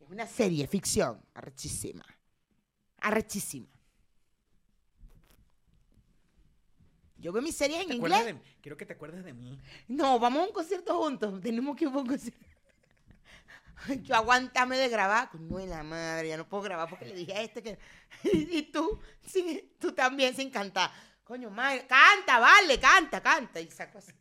[0.00, 2.04] Es una serie, ficción, arrechísima.
[2.98, 3.68] Arrechísima.
[7.18, 8.24] Yo veo mis series en ¿Te inglés.
[8.26, 9.58] de- quiero que te acuerdes de mí.
[9.88, 11.40] No, vamos a un concierto juntos.
[11.40, 12.44] Tenemos que ir a un concierto.
[14.02, 15.30] Yo aguántame de grabar.
[15.34, 17.78] No de la madre, ya no puedo grabar porque le dije a este que.
[18.24, 20.90] Y tú, sin- tú también sin cantar.
[21.22, 23.60] Coño, madre, canta, vale, canta, canta.
[23.60, 24.12] Y saco así.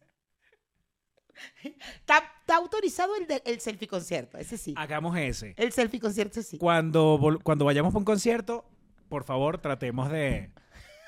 [1.63, 4.73] Está, está autorizado el, de- el selfie concierto, ese sí.
[4.77, 5.53] Hagamos ese.
[5.57, 6.57] El selfie concierto sí.
[6.57, 8.65] Cuando, cuando vayamos a un concierto,
[9.09, 10.51] por favor, tratemos de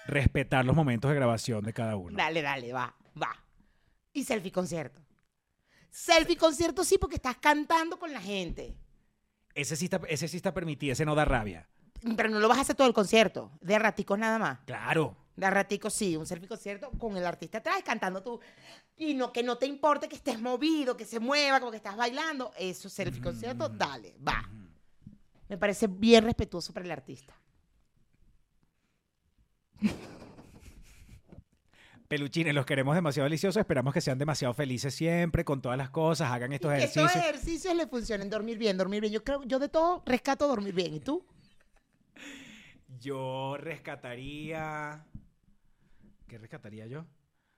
[0.08, 2.16] respetar los momentos de grabación de cada uno.
[2.18, 3.36] Dale, dale, va, va.
[4.14, 5.02] Y selfie concierto.
[5.90, 8.76] Selfie concierto sí porque estás cantando con la gente.
[9.54, 11.70] Ese sí, está, ese sí está permitido, ese no da rabia.
[12.18, 13.52] Pero no lo vas a hacer todo el concierto.
[13.62, 14.60] De raticos nada más.
[14.66, 15.16] Claro.
[15.36, 18.40] De raticos sí, un selfie concierto con el artista atrás cantando tú.
[18.98, 21.98] Y no que no te importe que estés movido, que se mueva, como que estás
[21.98, 22.54] bailando.
[22.58, 24.50] Eso, selfie concierto, dale, va.
[25.50, 27.36] Me parece bien respetuoso para el artista.
[32.08, 33.60] Peluchines, los queremos demasiado deliciosos.
[33.60, 36.32] Esperamos que sean demasiado felices siempre con todas las cosas.
[36.32, 37.26] Hagan estos Y que estos ejercicios.
[37.26, 38.30] ejercicios le funcionen.
[38.30, 39.12] Dormir bien, dormir bien.
[39.12, 40.94] Yo creo, yo de todo rescato dormir bien.
[40.94, 41.26] ¿Y tú?
[43.00, 45.04] Yo rescataría.
[46.28, 47.06] ¿Qué rescataría yo?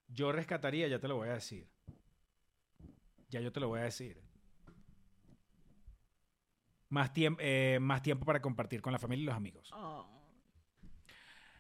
[0.07, 1.67] Yo rescataría, ya te lo voy a decir.
[3.29, 4.21] Ya yo te lo voy a decir.
[6.89, 9.69] Más, tiemp- eh, más tiempo para compartir con la familia y los amigos.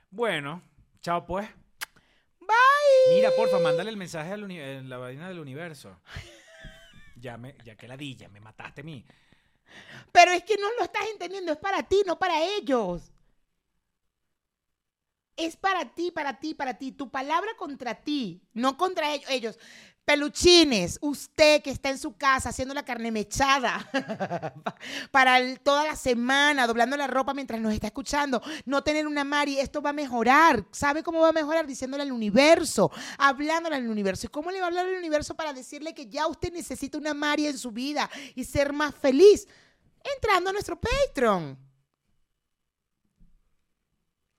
[0.09, 0.61] Bueno,
[1.01, 1.49] chao pues.
[2.39, 3.15] Bye.
[3.15, 5.99] Mira, porfa, mándale el mensaje a la vaina del universo.
[7.19, 9.03] Ya, me, ya que la di, ya me mataste a mí.
[10.11, 13.11] Pero es que no lo estás entendiendo, es para ti, no para ellos.
[15.37, 16.91] Es para ti, para ti, para ti.
[16.91, 19.57] Tu palabra contra ti, no contra ellos.
[20.03, 23.91] Peluchines, usted que está en su casa haciendo la carne mechada
[25.11, 29.59] para toda la semana, doblando la ropa mientras nos está escuchando, no tener una Mari,
[29.59, 30.65] esto va a mejorar.
[30.71, 31.67] ¿Sabe cómo va a mejorar?
[31.67, 34.27] Diciéndole al universo, hablándole al universo.
[34.27, 37.13] ¿Y cómo le va a hablar al universo para decirle que ya usted necesita una
[37.13, 39.45] Mari en su vida y ser más feliz?
[40.15, 41.59] Entrando a nuestro Patreon.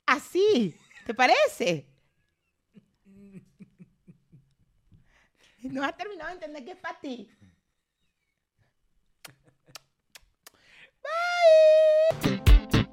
[0.07, 0.75] Así,
[1.09, 1.87] ¿Te parece?
[5.63, 7.31] No has terminado de entender que es para ti.
[11.03, 12.88] Bye.